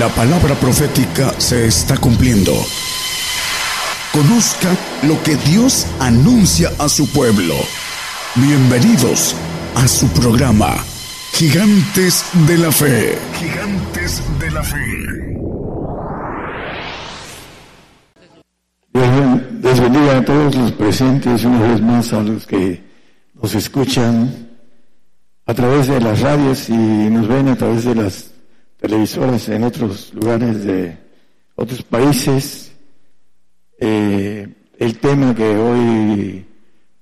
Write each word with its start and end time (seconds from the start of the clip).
La 0.00 0.08
palabra 0.08 0.54
profética 0.54 1.38
se 1.38 1.66
está 1.66 1.94
cumpliendo. 1.98 2.54
Conozca 4.14 4.74
lo 5.02 5.22
que 5.22 5.36
Dios 5.36 5.86
anuncia 5.98 6.70
a 6.78 6.88
su 6.88 7.06
pueblo. 7.10 7.54
Bienvenidos 8.34 9.36
a 9.74 9.86
su 9.86 10.08
programa, 10.08 10.74
Gigantes 11.34 12.24
de 12.46 12.56
la 12.56 12.72
Fe. 12.72 13.18
Gigantes 13.38 14.22
de 14.38 14.50
la 14.50 14.62
Fe. 14.62 15.36
Dios 19.60 19.80
bendiga 19.80 20.16
a 20.16 20.24
todos 20.24 20.54
los 20.54 20.72
presentes, 20.72 21.44
una 21.44 21.60
vez 21.60 21.82
más 21.82 22.10
a 22.14 22.22
los 22.22 22.46
que 22.46 22.82
nos 23.34 23.54
escuchan 23.54 24.48
a 25.44 25.52
través 25.52 25.88
de 25.88 26.00
las 26.00 26.20
radios 26.20 26.70
y 26.70 26.72
nos 26.72 27.28
ven 27.28 27.48
a 27.48 27.56
través 27.56 27.84
de 27.84 27.94
las 27.96 28.39
televisoras 28.80 29.48
en 29.50 29.64
otros 29.64 30.12
lugares 30.14 30.64
de 30.64 30.96
otros 31.54 31.82
países. 31.82 32.72
Eh, 33.78 34.48
el 34.78 34.98
tema 34.98 35.34
que 35.34 35.56
hoy 35.56 36.46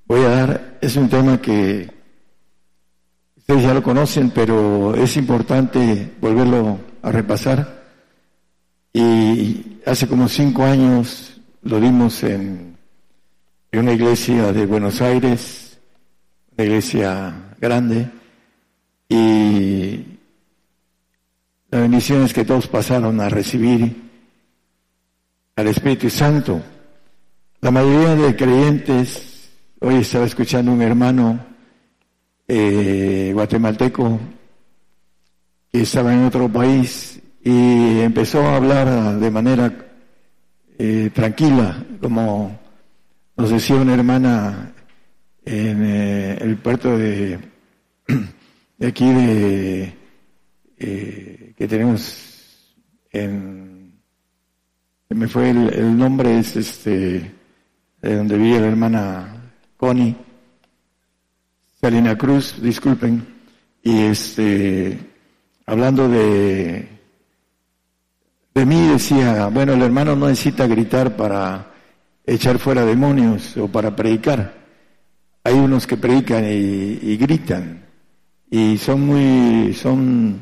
voy 0.05 0.21
a 0.23 0.29
dar 0.29 0.79
es 0.81 0.97
un 0.97 1.09
tema 1.09 1.41
que 1.41 1.89
ustedes 3.37 3.63
ya 3.63 3.75
lo 3.75 3.83
conocen, 3.83 4.31
pero 4.31 4.95
es 4.97 5.17
importante 5.17 6.15
volverlo 6.21 6.81
a 7.03 7.13
repasar. 7.13 7.79
Y 8.93 9.79
hace 9.87 10.09
como 10.09 10.29
cinco 10.29 10.65
años 10.65 11.41
lo 11.63 11.79
dimos 11.79 12.25
en, 12.25 12.77
en 13.71 13.81
una 13.81 13.93
iglesia 13.93 14.53
de 14.53 14.67
Buenos 14.67 15.01
Aires, 15.01 15.79
una 16.57 16.65
iglesia 16.67 17.55
grande, 17.61 18.11
y 19.09 20.18
la 21.71 21.81
bendición 21.81 22.23
es 22.23 22.33
que 22.33 22.45
todos 22.45 22.67
pasaron 22.67 23.20
a 23.20 23.29
recibir 23.29 23.95
al 25.56 25.67
Espíritu 25.67 26.09
Santo. 26.09 26.62
La 27.61 27.70
mayoría 27.70 28.15
de 28.15 28.37
creyentes, 28.37 29.51
hoy 29.81 29.97
estaba 29.97 30.25
escuchando 30.25 30.73
un 30.73 30.81
hermano 30.81 31.45
eh, 32.47 33.31
guatemalteco 33.34 34.19
que 35.70 35.83
estaba 35.83 36.15
en 36.15 36.25
otro 36.25 36.48
país 36.48 37.20
y 37.45 38.01
empezó 38.01 38.41
a 38.47 38.57
hablar 38.57 39.19
de 39.19 39.31
manera 39.31 39.87
eh, 40.79 41.11
tranquila, 41.12 41.85
como 42.01 42.59
nos 43.37 43.51
decía 43.51 43.77
una 43.77 43.95
hermana 43.95 44.73
en 45.45 45.85
eh, 45.85 46.39
el 46.41 46.57
puerto 46.57 46.97
de, 46.97 47.39
de 48.79 48.87
aquí 48.87 49.12
de 49.12 49.98
que 50.79 51.67
tenemos 51.69 52.29
en, 53.11 53.79
me 55.11 55.27
fue 55.27 55.51
el, 55.51 55.97
nombre, 55.97 56.39
es 56.39 56.57
este, 56.57 57.33
de 58.03 58.17
donde 58.17 58.37
vive 58.37 58.61
la 58.61 58.69
hermana 58.69 59.53
Connie, 59.77 60.17
Salina 61.81 62.17
Cruz, 62.17 62.61
disculpen, 62.61 63.27
y 63.83 64.03
este, 64.03 64.98
hablando 65.67 66.09
de, 66.09 66.89
de 68.55 68.67
mí 68.67 68.89
decía, 68.89 69.47
bueno, 69.48 69.73
el 69.73 69.83
hermano 69.83 70.15
no 70.15 70.29
necesita 70.29 70.67
gritar 70.67 71.17
para 71.17 71.73
echar 72.27 72.59
fuera 72.59 72.85
demonios 72.85 73.57
o 73.57 73.69
para 73.69 73.97
predicar. 73.97 74.59
Hay 75.45 75.55
unos 75.55 75.87
que 75.87 75.97
predican 75.97 76.45
y 76.45 77.17
gritan 77.17 77.87
y 78.51 78.77
son 78.77 79.07
muy, 79.07 79.73
son 79.73 80.41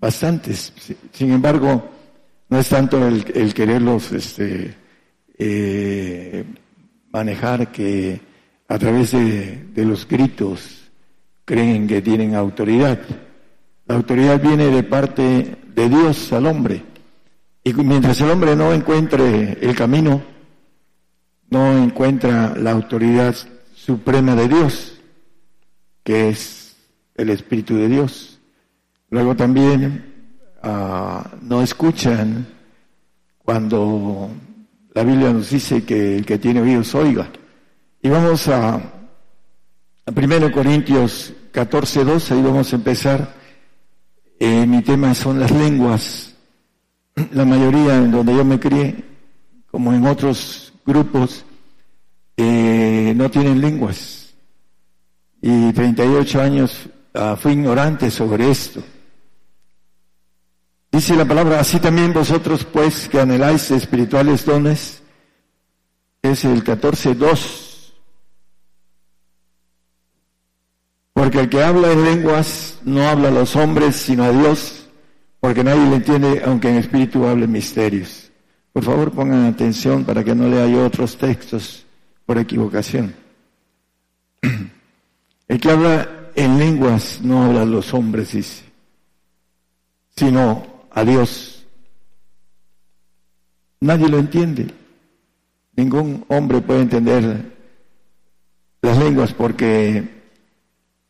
bastantes. 0.00 0.72
Sin 1.12 1.32
embargo, 1.32 1.88
no 2.48 2.58
es 2.58 2.68
tanto 2.68 3.06
el, 3.06 3.54
quererlos 3.54 4.10
este, 4.12 4.74
eh, 5.38 6.44
manejar 7.12 7.70
que 7.70 8.20
a 8.68 8.78
través 8.78 9.12
de, 9.12 9.64
de 9.74 9.84
los 9.84 10.06
gritos 10.06 10.90
creen 11.44 11.86
que 11.86 12.00
tienen 12.00 12.34
autoridad. 12.34 12.98
La 13.86 13.96
autoridad 13.96 14.40
viene 14.40 14.68
de 14.68 14.82
parte 14.82 15.56
de 15.74 15.88
Dios 15.88 16.32
al 16.32 16.46
hombre. 16.46 16.84
Y 17.62 17.74
mientras 17.74 18.20
el 18.20 18.30
hombre 18.30 18.56
no 18.56 18.72
encuentre 18.72 19.58
el 19.60 19.74
camino, 19.74 20.22
no 21.50 21.76
encuentra 21.76 22.54
la 22.56 22.70
autoridad 22.70 23.34
suprema 23.74 24.34
de 24.36 24.48
Dios, 24.48 25.00
que 26.04 26.28
es 26.28 26.76
el 27.16 27.30
Espíritu 27.30 27.74
de 27.74 27.88
Dios. 27.88 28.29
Luego 29.10 29.34
también 29.34 30.28
ah, 30.62 31.28
no 31.42 31.62
escuchan 31.62 32.46
cuando 33.38 34.30
la 34.94 35.02
Biblia 35.02 35.32
nos 35.32 35.50
dice 35.50 35.84
que 35.84 36.18
el 36.18 36.26
que 36.26 36.38
tiene 36.38 36.60
oídos 36.60 36.94
oiga. 36.94 37.28
Y 38.00 38.08
vamos 38.08 38.46
a, 38.48 38.74
a 38.74 40.10
1 40.14 40.52
Corintios 40.52 41.32
14, 41.52 42.04
12, 42.04 42.34
ahí 42.34 42.42
vamos 42.42 42.72
a 42.72 42.76
empezar. 42.76 43.34
Eh, 44.38 44.66
mi 44.66 44.82
tema 44.82 45.14
son 45.14 45.40
las 45.40 45.50
lenguas. 45.50 46.34
La 47.32 47.44
mayoría 47.44 47.96
en 47.96 48.12
donde 48.12 48.34
yo 48.34 48.44
me 48.44 48.58
crié, 48.60 49.04
como 49.70 49.92
en 49.92 50.06
otros 50.06 50.72
grupos, 50.86 51.44
eh, 52.36 53.12
no 53.16 53.30
tienen 53.30 53.60
lenguas. 53.60 54.32
Y 55.42 55.72
38 55.72 56.40
años 56.40 56.88
uh, 57.14 57.34
fui 57.36 57.52
ignorante 57.52 58.10
sobre 58.10 58.50
esto. 58.50 58.82
Dice 61.00 61.16
la 61.16 61.24
palabra, 61.24 61.60
así 61.60 61.80
también 61.80 62.12
vosotros 62.12 62.66
pues 62.66 63.08
que 63.08 63.18
anheláis 63.18 63.70
espirituales 63.70 64.44
dones, 64.44 65.02
es 66.20 66.44
el 66.44 66.62
14.2. 66.62 67.94
Porque 71.14 71.40
el 71.40 71.48
que 71.48 71.62
habla 71.62 71.90
en 71.92 72.04
lenguas 72.04 72.80
no 72.84 73.08
habla 73.08 73.28
a 73.28 73.30
los 73.30 73.56
hombres, 73.56 73.96
sino 73.96 74.24
a 74.24 74.30
Dios, 74.30 74.88
porque 75.40 75.64
nadie 75.64 75.88
le 75.88 75.96
entiende, 75.96 76.42
aunque 76.44 76.68
en 76.68 76.76
espíritu 76.76 77.24
hable 77.24 77.46
misterios. 77.46 78.30
Por 78.74 78.84
favor 78.84 79.10
pongan 79.10 79.46
atención 79.46 80.04
para 80.04 80.22
que 80.22 80.34
no 80.34 80.50
lea 80.50 80.66
yo 80.66 80.84
otros 80.84 81.16
textos 81.16 81.86
por 82.26 82.36
equivocación. 82.36 83.14
El 85.48 85.60
que 85.60 85.70
habla 85.70 86.30
en 86.34 86.58
lenguas 86.58 87.20
no 87.22 87.44
habla 87.44 87.62
a 87.62 87.64
los 87.64 87.94
hombres, 87.94 88.32
dice, 88.32 88.64
sino 90.14 90.69
a 90.92 91.04
Dios. 91.04 91.66
Nadie 93.80 94.08
lo 94.08 94.18
entiende. 94.18 94.68
Ningún 95.76 96.24
hombre 96.28 96.60
puede 96.60 96.82
entender 96.82 97.56
las 98.82 98.98
lenguas 98.98 99.32
porque 99.32 100.20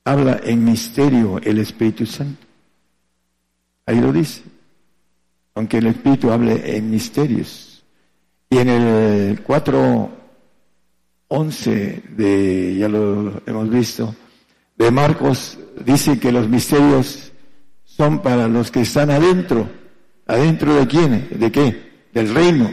habla 0.05 0.41
en 0.45 0.65
misterio 0.65 1.41
el 1.43 1.59
Espíritu 1.59 2.07
Santo. 2.07 2.47
Ahí 3.87 4.01
lo 4.01 4.13
dice. 4.13 4.43
Aunque 5.55 5.79
el 5.79 5.87
Espíritu 5.87 6.31
hable 6.31 6.77
en 6.77 6.91
misterios. 6.91 7.83
Y 8.49 8.59
en 8.59 8.69
el 8.69 9.45
4.11 9.45 12.03
de, 12.17 12.77
ya 12.79 12.89
lo 12.89 13.43
hemos 13.47 13.71
visto, 13.71 14.15
de 14.77 14.91
Marcos, 14.91 15.57
dice 15.85 16.19
que 16.19 16.33
los 16.33 16.49
misterios 16.49 17.30
son 18.00 18.21
para 18.21 18.49
los 18.49 18.71
que 18.71 18.81
están 18.81 19.11
adentro. 19.11 19.69
¿Adentro 20.27 20.75
de 20.75 20.87
quién? 20.87 21.28
¿De 21.33 21.53
qué? 21.53 22.06
Del 22.15 22.34
reino. 22.34 22.72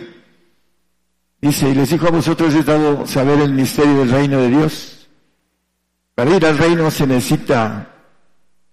Dice, 1.41 1.69
y 1.69 1.75
les 1.75 1.89
dijo 1.89 2.07
a 2.07 2.11
vosotros 2.11 2.55
he 2.55 2.63
dado 2.63 3.05
saber 3.05 3.41
el 3.41 3.51
misterio 3.51 3.99
del 3.99 4.09
reino 4.09 4.39
de 4.39 4.47
Dios. 4.47 5.09
Para 6.15 6.33
ir 6.33 6.45
al 6.45 6.57
reino 6.57 6.89
se 6.89 7.05
necesita 7.05 7.93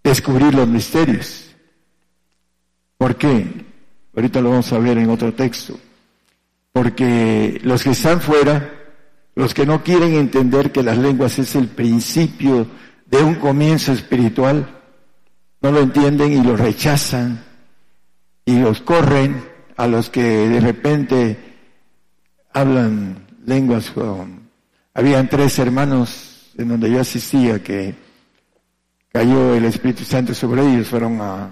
descubrir 0.05 0.55
los 0.55 0.69
misterios. 0.69 1.57
¿Por 2.99 3.17
qué? 3.17 3.67
Ahorita 4.15 4.41
lo 4.41 4.51
vamos 4.51 4.73
a 4.73 4.79
ver 4.79 4.99
en 4.99 5.11
otro 5.11 5.35
texto. 5.35 5.77
Porque 6.71 7.61
los 7.65 7.83
que 7.83 7.91
están 7.91 8.21
fuera, 8.21 8.73
los 9.35 9.53
que 9.55 9.67
no 9.67 9.83
quieren 9.83 10.15
entender 10.15 10.71
que 10.71 10.85
las 10.85 10.99
lenguas 10.99 11.37
es 11.41 11.57
el 11.57 11.67
principio 11.67 12.69
de 13.07 13.25
un 13.25 13.35
comienzo 13.35 13.93
espiritual, 13.93 14.84
no 15.65 15.73
lo 15.73 15.81
entienden 15.81 16.31
y 16.31 16.43
lo 16.43 16.59
rechazan 16.59 17.43
y 18.45 18.59
los 18.59 18.83
corren 18.83 19.43
a 19.79 19.87
los 19.87 20.11
que 20.11 20.23
de 20.23 20.61
repente 20.61 21.39
hablan 22.53 23.27
lenguas. 23.47 23.91
Habían 24.93 25.27
tres 25.31 25.59
hermanos 25.59 26.53
en 26.59 26.69
donde 26.69 26.91
yo 26.91 27.01
asistía 27.01 27.63
que 27.63 27.95
cayó 29.11 29.55
el 29.55 29.65
Espíritu 29.65 30.05
Santo 30.05 30.35
sobre 30.35 30.71
ellos, 30.71 30.87
fueron 30.87 31.19
a 31.23 31.49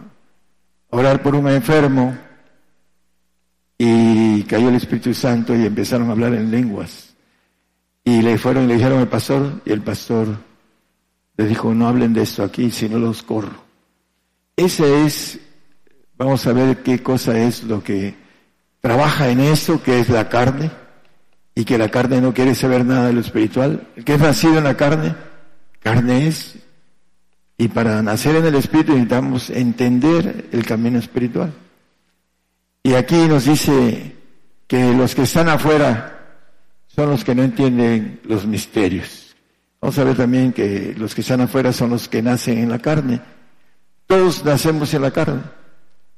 orar 0.91 1.23
por 1.23 1.35
un 1.35 1.49
enfermo 1.49 2.15
y 3.79 4.43
cayó 4.43 4.69
el 4.69 4.75
Espíritu 4.75 5.15
Santo 5.15 5.57
y 5.57 5.65
empezaron 5.65 6.11
a 6.11 6.13
hablar 6.13 6.35
en 6.35 6.51
lenguas. 6.51 7.15
Y 8.05 8.21
le 8.21 8.37
fueron 8.37 8.65
y 8.65 8.67
le 8.67 8.75
dijeron 8.75 8.99
al 8.99 9.09
pastor 9.09 9.63
y 9.65 9.73
el 9.73 9.81
pastor 9.81 10.37
le 11.35 11.47
dijo, 11.47 11.73
no 11.73 11.89
hablen 11.89 12.13
de 12.13 12.21
esto 12.21 12.43
aquí, 12.43 12.71
si 12.71 12.91
no 12.91 12.99
los 12.99 13.23
corro. 13.23 13.72
Ese 14.65 15.05
es 15.05 15.39
Vamos 16.23 16.47
a 16.47 16.53
ver 16.53 16.85
qué 16.85 17.03
cosa 17.03 17.37
es 17.37 17.65
lo 17.65 17.83
que 17.83 18.15
trabaja 18.81 19.29
en 19.29 19.41
eso, 19.41 19.83
que 19.83 19.99
es 19.99 20.09
la 20.09 20.29
carne, 20.29 20.71
y 21.53 21.65
que 21.65 21.79
la 21.79 21.89
carne 21.89 22.21
no 22.21 22.33
quiere 22.33 22.55
saber 22.55 22.85
nada 22.85 23.09
de 23.09 23.13
lo 23.13 23.21
espiritual. 23.21 23.89
El 23.97 24.05
que 24.05 24.15
es 24.15 24.21
nacido 24.21 24.59
en 24.59 24.63
la 24.63 24.77
carne, 24.77 25.17
carne 25.81 26.29
es. 26.29 26.55
Y 27.59 27.67
para 27.67 28.03
nacer 28.03 28.37
en 28.37 28.47
el 28.47 28.55
espíritu 28.55 28.93
necesitamos 28.93 29.51
entender 29.51 30.49
el 30.53 30.65
camino 30.65 31.01
espiritual. 31.01 31.53
Y 32.85 32.95
aquí 32.95 33.17
nos 33.27 33.47
dice 33.47 34.15
que 34.69 34.95
los 34.95 35.17
que 35.17 35.23
están 35.23 35.49
afuera 35.49 36.21
son 36.87 37.11
los 37.11 37.25
que 37.25 37.35
no 37.35 37.43
entienden 37.43 38.21
los 38.23 38.47
misterios. 38.47 39.35
Vamos 39.81 39.99
a 39.99 40.05
ver 40.05 40.17
también 40.17 40.53
que 40.53 40.95
los 40.97 41.17
que 41.17 41.23
están 41.23 41.41
afuera 41.41 41.73
son 41.73 41.91
los 41.91 42.09
que 42.09 42.23
nacen 42.23 42.59
en 42.59 42.69
la 42.69 42.79
carne. 42.79 43.21
Todos 44.13 44.45
nacemos 44.45 44.93
en 44.93 45.01
la 45.01 45.11
carne, 45.11 45.41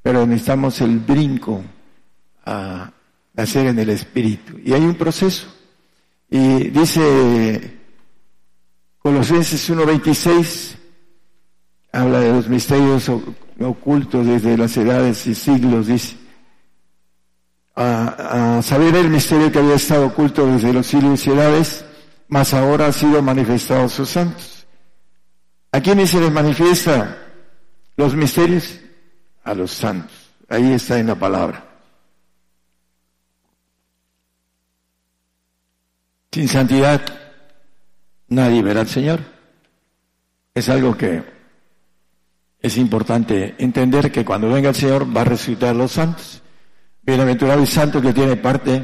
pero 0.03 0.27
necesitamos 0.27 0.81
el 0.81 0.99
brinco 0.99 1.63
a 2.45 2.91
nacer 3.35 3.69
en 3.69 3.79
el 3.79 3.89
espíritu. 3.91 4.59
Y 4.65 4.73
hay 4.73 4.81
un 4.81 4.97
proceso. 4.97 5.47
Y 6.29 6.71
dice 6.71 7.79
Colosenses 8.99 9.71
1.26, 9.71 10.75
habla 11.93 12.19
de 12.19 12.33
los 12.33 12.49
misterios 12.49 13.09
ocultos 13.61 14.27
desde 14.27 14.59
las 14.59 14.77
edades 14.77 15.25
y 15.29 15.37
siglos, 15.37 15.87
dice 15.87 16.17
a, 17.77 18.61
saber 18.65 18.97
el 18.97 19.09
misterio 19.09 19.53
que 19.53 19.61
había 19.61 19.77
estado 19.77 20.07
oculto 20.07 20.49
desde 20.49 20.73
los 20.73 20.89
siglos 20.89 21.25
y 21.29 21.31
edades, 21.31 21.85
mas 22.27 22.55
ahora 22.55 22.89
ha 22.89 22.93
sido 22.93 23.23
manifestado 23.23 23.85
a 23.85 23.89
sus 23.89 24.09
santos. 24.09 24.67
¿A 25.71 25.81
quiénes 25.81 26.11
se 26.11 26.19
les 26.19 26.33
manifiesta 26.33 27.21
los 27.97 28.15
misterios? 28.15 28.81
A 29.45 29.55
los 29.55 29.71
santos. 29.73 30.13
Ahí 30.49 30.73
está 30.73 30.99
en 30.99 31.09
la 31.09 31.15
palabra. 31.15 31.65
Sin 36.33 36.49
santidad 36.49 37.01
nadie 38.29 38.63
verá 38.63 38.81
al 38.81 38.89
Señor. 38.89 39.21
Es 40.55 40.69
algo 40.69 40.97
que 40.97 41.23
es 42.61 42.77
importante 42.77 43.55
entender 43.59 44.11
que 44.11 44.25
cuando 44.25 44.51
venga 44.51 44.71
el 44.71 44.75
Señor 44.75 45.17
va 45.17 45.21
a 45.21 45.25
resucitar 45.25 45.71
a 45.71 45.75
los 45.75 45.93
santos. 45.93 46.43
Bienaventurado 47.03 47.63
y 47.63 47.67
santo 47.67 48.01
que 48.01 48.13
tiene 48.13 48.37
parte 48.37 48.83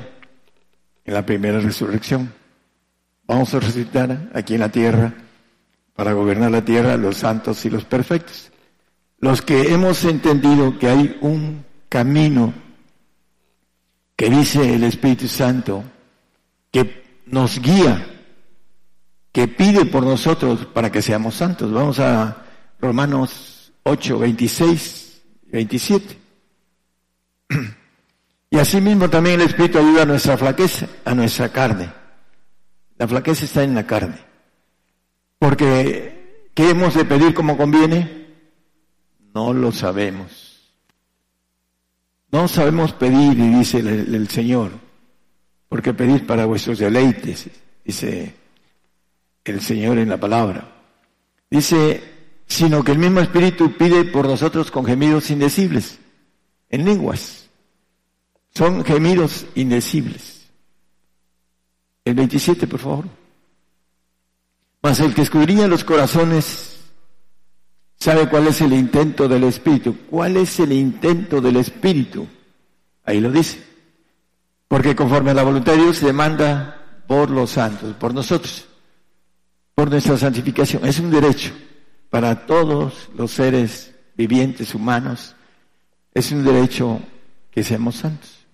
en 1.04 1.14
la 1.14 1.24
primera 1.24 1.58
resurrección. 1.58 2.32
Vamos 3.24 3.54
a 3.54 3.60
resucitar 3.60 4.30
aquí 4.34 4.54
en 4.54 4.60
la 4.60 4.68
tierra 4.68 5.12
para 5.94 6.12
gobernar 6.12 6.50
la 6.50 6.64
tierra 6.64 6.96
los 6.96 7.16
santos 7.16 7.64
y 7.64 7.70
los 7.70 7.84
perfectos. 7.84 8.50
Los 9.20 9.42
que 9.42 9.72
hemos 9.72 10.04
entendido 10.04 10.78
que 10.78 10.88
hay 10.88 11.18
un 11.20 11.64
camino 11.88 12.54
que 14.16 14.30
dice 14.30 14.74
el 14.74 14.84
Espíritu 14.84 15.28
Santo, 15.28 15.84
que 16.70 17.22
nos 17.26 17.60
guía, 17.60 18.06
que 19.32 19.46
pide 19.46 19.84
por 19.84 20.02
nosotros 20.02 20.66
para 20.66 20.90
que 20.90 21.02
seamos 21.02 21.34
santos. 21.34 21.70
Vamos 21.70 21.98
a 22.00 22.44
Romanos 22.80 23.72
8, 23.82 24.18
26, 24.18 25.22
27. 25.52 26.18
Y 28.52 28.58
asimismo 28.58 29.08
también 29.08 29.40
el 29.40 29.46
Espíritu 29.46 29.78
ayuda 29.78 30.02
a 30.02 30.06
nuestra 30.06 30.36
flaqueza, 30.36 30.88
a 31.04 31.14
nuestra 31.14 31.50
carne. 31.50 31.92
La 32.98 33.06
flaqueza 33.06 33.44
está 33.44 33.62
en 33.62 33.74
la 33.74 33.86
carne. 33.86 34.18
Porque, 35.38 36.50
¿qué 36.52 36.70
hemos 36.70 36.94
de 36.94 37.04
pedir 37.04 37.32
como 37.32 37.56
conviene? 37.56 38.19
No 39.34 39.52
lo 39.52 39.72
sabemos. 39.72 40.72
No 42.32 42.46
sabemos 42.48 42.92
pedir, 42.92 43.38
y 43.38 43.48
dice 43.48 43.78
el, 43.78 44.28
Señor, 44.28 44.72
porque 45.68 45.92
pedís 45.94 46.22
para 46.22 46.46
vuestros 46.46 46.78
deleites, 46.78 47.48
dice 47.84 48.34
el 49.44 49.60
Señor 49.60 49.98
en 49.98 50.08
la 50.08 50.18
palabra. 50.18 50.70
Dice, 51.50 52.02
sino 52.46 52.84
que 52.84 52.92
el 52.92 52.98
mismo 52.98 53.20
Espíritu 53.20 53.72
pide 53.76 54.04
por 54.04 54.26
nosotros 54.26 54.70
con 54.70 54.84
gemidos 54.84 55.30
indecibles, 55.30 55.98
en 56.68 56.84
lenguas 56.84 57.40
son 58.54 58.84
gemidos 58.84 59.46
indecibles. 59.54 60.48
El 62.04 62.14
27, 62.14 62.66
por 62.66 62.80
favor. 62.80 63.04
Mas 64.82 65.00
el 65.00 65.14
que 65.14 65.22
escudriña 65.22 65.68
los 65.68 65.84
corazones 65.84 66.69
sabe 68.00 68.28
cuál 68.28 68.48
es 68.48 68.60
el 68.62 68.72
intento 68.72 69.28
del 69.28 69.44
Espíritu. 69.44 69.96
¿Cuál 70.08 70.38
es 70.38 70.58
el 70.58 70.72
intento 70.72 71.40
del 71.40 71.56
Espíritu? 71.56 72.26
Ahí 73.04 73.20
lo 73.20 73.30
dice. 73.30 73.62
Porque 74.66 74.96
conforme 74.96 75.30
a 75.30 75.34
la 75.34 75.42
voluntad 75.42 75.72
de 75.72 75.82
Dios 75.82 75.98
se 75.98 76.06
demanda 76.06 77.02
por 77.06 77.30
los 77.30 77.50
santos, 77.50 77.94
por 77.96 78.14
nosotros, 78.14 78.66
por 79.74 79.90
nuestra 79.90 80.16
santificación. 80.16 80.84
Es 80.86 80.98
un 80.98 81.10
derecho 81.10 81.52
para 82.08 82.46
todos 82.46 83.10
los 83.16 83.32
seres 83.32 83.92
vivientes 84.16 84.74
humanos. 84.74 85.34
Es 86.14 86.32
un 86.32 86.44
derecho 86.44 87.00
que 87.50 87.62
seamos 87.62 87.96
santos. 87.96 88.46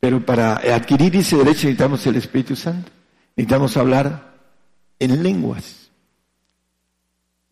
Pero 0.00 0.24
para 0.24 0.56
adquirir 0.56 1.16
ese 1.16 1.36
derecho 1.36 1.66
necesitamos 1.66 2.06
el 2.06 2.16
Espíritu 2.16 2.54
Santo. 2.56 2.90
Necesitamos 3.36 3.76
hablar 3.76 4.34
en 4.98 5.22
lenguas. 5.22 5.90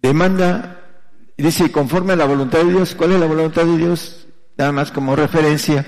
Demanda, 0.01 0.82
dice, 1.37 1.73
conforme 1.73 2.13
a 2.13 2.17
la 2.17 2.25
voluntad 2.25 2.65
de 2.65 2.73
Dios. 2.73 2.95
¿Cuál 2.95 3.13
es 3.13 3.21
la 3.21 3.27
voluntad 3.27 3.65
de 3.65 3.77
Dios? 3.77 4.27
Nada 4.57 4.73
más 4.73 4.91
como 4.91 5.17
referencia. 5.17 5.87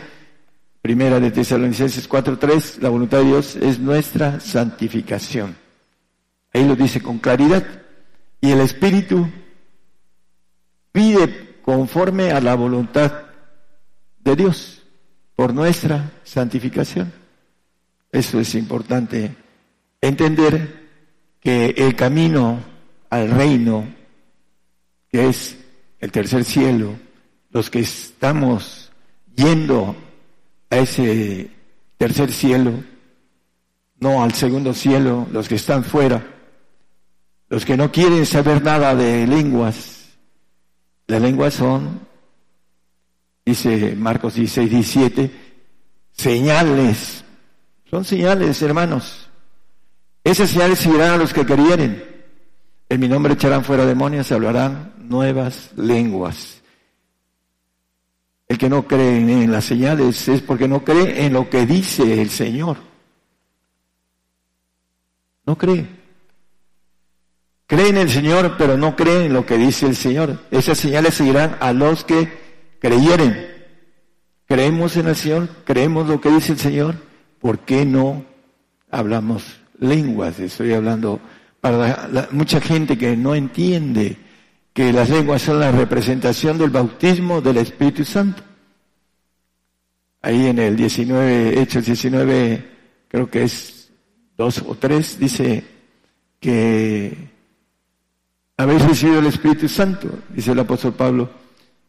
Primera 0.83 1.19
de 1.19 1.31
Tesalonicenses 1.31 2.09
4.3, 2.09 2.81
la 2.81 2.91
voluntad 2.91 3.19
de 3.19 3.25
Dios 3.25 3.57
es 3.57 3.79
nuestra 3.79 4.41
santificación. 4.41 5.57
Ahí 6.53 6.67
lo 6.67 6.77
dice 6.77 7.03
con 7.03 7.19
claridad. 7.19 7.65
Y 8.41 8.51
el 8.51 8.61
Espíritu 8.61 9.29
pide 10.93 11.61
conforme 11.63 12.31
a 12.31 12.41
la 12.41 12.55
voluntad 12.55 13.13
de 14.21 14.37
Dios 14.37 14.83
por 15.35 15.55
nuestra 15.55 16.13
santificación. 16.23 17.13
Eso 18.13 18.39
es 18.39 18.55
importante 18.55 19.35
entender 20.01 20.85
que 21.41 21.75
el 21.77 21.97
camino 21.97 22.61
al 23.11 23.31
reino, 23.31 23.87
que 25.15 25.29
es 25.29 25.57
el 26.01 26.11
tercer 26.11 26.45
cielo, 26.45 26.97
los 27.51 27.71
que 27.71 27.79
estamos 27.79 28.91
yendo 29.37 29.95
a 30.71 30.79
ese 30.79 31.53
tercer 31.97 32.33
cielo, 32.33 32.83
no 34.01 34.25
al 34.25 34.35
segundo 34.35 34.75
cielo, 34.75 35.29
los 35.31 35.49
que 35.49 35.55
están 35.55 35.85
fuera, 35.85 36.35
los 37.49 37.65
que 37.65 37.77
no 37.77 37.93
quieren 37.93 38.27
saber 38.27 38.61
nada 38.65 38.97
de 38.97 39.25
lenguas, 39.29 40.17
las 41.07 41.23
lenguas 41.23 41.55
son 41.55 42.01
dice 43.47 43.95
Marcos 43.95 44.35
16, 44.35 44.69
17, 44.69 45.31
señales. 46.11 47.25
Son 47.89 48.05
señales, 48.05 48.61
hermanos. 48.63 49.31
Esas 50.25 50.51
señales 50.51 50.81
seguirán 50.81 51.13
a 51.13 51.19
los 51.19 51.33
que 51.33 51.47
querieren. 51.47 52.03
En 52.89 52.99
mi 52.99 53.07
nombre 53.07 53.35
echarán 53.35 53.65
fuera 53.65 53.87
demonios, 53.87 54.33
hablarán 54.33 54.94
nuevas 55.09 55.71
lenguas. 55.77 56.63
El 58.47 58.59
que 58.59 58.69
no 58.69 58.87
cree 58.87 59.19
en 59.19 59.51
las 59.51 59.65
señales 59.65 60.29
es 60.29 60.43
porque 60.43 60.69
no 60.69 60.85
cree 60.85 61.25
en 61.25 61.33
lo 61.33 61.49
que 61.49 61.67
dice 61.67 62.21
el 62.21 62.31
Señor. 62.31 62.77
No 65.47 65.57
cree. 65.57 65.87
Cree 67.67 67.89
en 67.89 67.97
el 67.97 68.11
Señor, 68.11 68.57
pero 68.59 68.77
no 68.77 68.95
cree 68.95 69.27
en 69.27 69.33
lo 69.33 69.47
que 69.47 69.57
dice 69.57 69.87
el 69.87 69.97
Señor. 69.97 70.39
Esas 70.51 70.79
señales 70.79 71.15
seguirán 71.15 71.57
a 71.61 71.73
los 71.73 72.05
que 72.05 72.77
creyeren. 72.79 73.49
Creemos 74.47 74.97
en 74.97 75.09
el 75.09 75.17
Señor, 75.17 75.49
creemos 75.65 76.07
lo 76.07 76.21
que 76.21 76.31
dice 76.31 76.53
el 76.53 76.59
Señor, 76.59 76.97
¿por 77.41 77.61
qué 77.61 77.87
no 77.87 78.25
hablamos 78.91 79.61
lenguas? 79.79 80.39
Estoy 80.39 80.75
hablando 80.75 81.19
para 81.61 82.29
mucha 82.31 82.61
gente 82.61 82.99
que 82.99 83.17
no 83.17 83.35
entiende 83.35 84.19
que 84.75 84.93
las 84.93 85.09
lenguas 85.09 85.41
son 85.41 85.61
la 85.61 85.73
representación 85.73 86.59
del 86.59 86.71
bautismo 86.71 87.41
del 87.41 87.59
Espíritu 87.59 88.05
Santo. 88.05 88.43
Ahí 90.21 90.47
en 90.47 90.59
el 90.59 90.77
19, 90.77 91.61
Hechos 91.61 91.87
19, 91.87 92.71
creo 93.09 93.31
que 93.31 93.45
es 93.45 93.91
dos 94.37 94.63
o 94.67 94.75
tres, 94.75 95.19
dice 95.19 95.65
que 96.41 97.31
habéis 98.57 98.83
recibido 98.83 99.21
el 99.21 99.27
Espíritu 99.27 99.69
Santo, 99.69 100.09
dice 100.31 100.53
el 100.53 100.59
apóstol 100.59 100.93
Pablo 100.95 101.31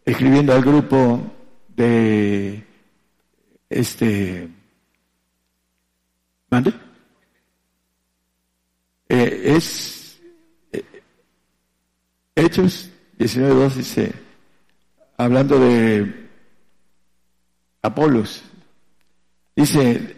escribiendo 0.06 0.54
al 0.54 0.62
grupo 0.62 1.34
de 1.76 2.64
este 3.70 4.48
¿Mande? 6.50 6.74
Eh, 9.10 9.42
es 9.58 10.05
Hechos 12.36 12.90
19.2 13.18 13.74
dice, 13.76 14.12
hablando 15.16 15.58
de 15.58 16.28
Apolos. 17.82 18.44
Dice 19.56 20.16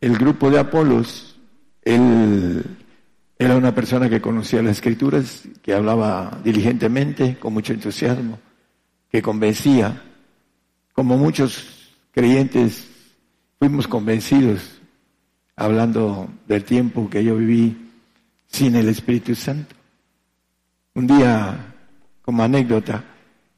el 0.00 0.18
grupo 0.18 0.50
de 0.50 0.58
Apolos, 0.58 1.36
él 1.82 2.64
era 3.38 3.56
una 3.56 3.72
persona 3.72 4.10
que 4.10 4.20
conocía 4.20 4.60
las 4.60 4.78
escrituras, 4.78 5.42
que 5.62 5.72
hablaba 5.72 6.40
diligentemente, 6.42 7.38
con 7.38 7.52
mucho 7.52 7.72
entusiasmo, 7.72 8.40
que 9.08 9.22
convencía, 9.22 10.02
como 10.92 11.16
muchos 11.16 11.94
creyentes 12.10 12.88
fuimos 13.60 13.86
convencidos 13.86 14.80
hablando 15.54 16.28
del 16.48 16.64
tiempo 16.64 17.08
que 17.08 17.22
yo 17.22 17.36
viví 17.36 17.90
sin 18.48 18.74
el 18.74 18.88
Espíritu 18.88 19.36
Santo. 19.36 19.76
Un 20.94 21.06
día, 21.06 21.74
como 22.20 22.42
anécdota, 22.42 23.02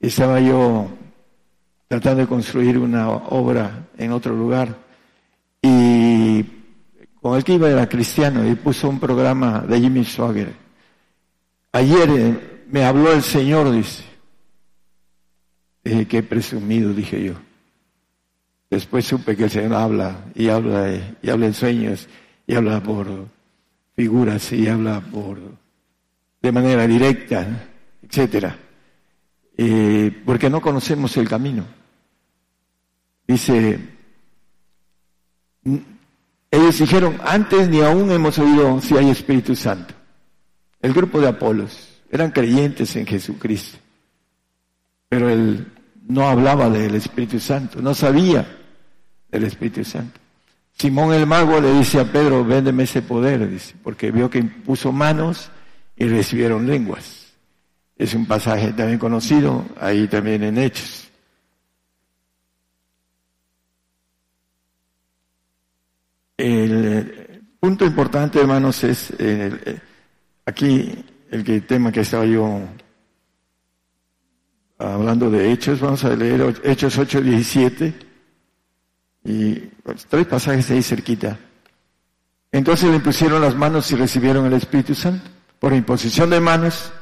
estaba 0.01 0.39
yo 0.41 0.89
tratando 1.89 2.23
de 2.23 2.29
construir 2.29 2.79
una 2.79 3.11
obra 3.11 3.89
en 3.99 4.13
otro 4.13 4.35
lugar 4.35 4.77
y 5.61 6.45
con 7.21 7.37
el 7.37 7.43
que 7.43 7.55
iba 7.55 7.69
era 7.69 7.89
cristiano 7.89 8.49
y 8.49 8.55
puso 8.55 8.89
un 8.89 9.01
programa 9.01 9.61
de 9.61 9.81
Jimmy 9.81 10.05
Swagger. 10.05 10.55
Ayer 11.73 12.11
eh, 12.11 12.65
me 12.71 12.85
habló 12.85 13.13
el 13.13 13.23
Señor, 13.23 13.73
dice. 13.73 14.05
Dije, 15.83 16.07
qué 16.07 16.23
presumido, 16.23 16.93
dije 16.93 17.25
yo. 17.25 17.35
Después 18.71 19.07
supe 19.07 19.37
que 19.37 19.45
el 19.45 19.51
Señor 19.51 19.75
habla 19.75 20.25
y 20.35 20.49
habla 20.49 21.17
y 21.21 21.31
habla 21.31 21.47
en 21.47 21.55
sueños 21.55 22.09
y 22.47 22.55
habla 22.55 22.81
por 22.81 23.09
figuras 23.97 24.53
y 24.53 24.69
habla 24.69 25.01
por 25.01 25.39
de 26.45 26.53
manera 26.53 26.87
directa, 26.87 27.47
etcétera. 28.03 28.55
Eh, 29.57 30.23
porque 30.27 30.51
no 30.51 30.61
conocemos 30.61 31.17
el 31.17 31.27
camino. 31.27 31.65
Dice, 33.27 33.81
ellos 36.51 36.79
dijeron, 36.79 37.19
antes 37.25 37.71
ni 37.71 37.81
aún 37.81 38.11
hemos 38.11 38.39
oído 38.39 38.79
si 38.83 38.95
hay 38.95 39.09
Espíritu 39.09 39.57
Santo. 39.57 39.95
El 40.83 40.93
grupo 40.93 41.19
de 41.19 41.29
Apolos 41.29 42.03
eran 42.11 42.31
creyentes 42.31 42.95
en 42.97 43.07
Jesucristo, 43.07 43.79
pero 45.09 45.31
él 45.31 45.73
no 46.07 46.29
hablaba 46.29 46.69
del 46.69 46.95
Espíritu 46.95 47.41
Santo, 47.41 47.81
no 47.81 47.95
sabía 47.95 48.47
del 49.31 49.45
Espíritu 49.45 49.83
Santo. 49.83 50.21
Simón 50.77 51.15
el 51.15 51.27
mago 51.27 51.59
le 51.59 51.73
dice 51.73 52.01
a 52.01 52.13
Pedro, 52.13 52.45
véndeme 52.45 52.83
ese 52.83 53.01
poder, 53.01 53.49
dice, 53.49 53.75
porque 53.83 54.11
vio 54.11 54.29
que 54.29 54.41
impuso 54.41 54.93
manos 54.93 55.51
y 55.97 56.07
recibieron 56.07 56.67
lenguas. 56.67 57.33
Es 57.97 58.15
un 58.15 58.27
pasaje 58.27 58.73
también 58.73 58.99
conocido, 58.99 59.65
ahí 59.81 60.09
también 60.09 60.43
en 60.43 60.59
Hechos. 60.59 61.11
El 66.37 66.85
eh, 66.85 67.41
punto 67.61 67.85
importante, 67.85 68.41
hermanos, 68.41 68.83
es 68.83 69.13
eh, 69.19 69.81
aquí 70.45 71.05
el 71.31 71.67
tema 71.67 71.93
que 71.93 72.01
estaba 72.01 72.27
yo 72.27 72.61
hablando 74.79 75.31
de 75.31 75.53
Hechos. 75.53 75.81
Vamos 75.81 76.05
a 76.05 76.15
leer 76.17 76.61
Hechos 76.65 76.99
8, 76.99 77.21
17 77.21 77.95
y 79.25 79.55
pues, 79.55 80.07
tres 80.07 80.27
pasajes 80.27 80.71
ahí 80.71 80.83
cerquita. 80.83 81.39
Entonces 82.53 82.91
le 82.91 83.01
pusieron 83.01 83.41
las 83.41 83.55
manos 83.55 83.91
y 83.93 83.97
recibieron 83.97 84.47
el 84.47 84.53
Espíritu 84.55 84.95
Santo. 84.95 85.34
Por 85.65 85.73
imposición 85.73 86.29
de 86.29 86.41
manos 86.41 86.93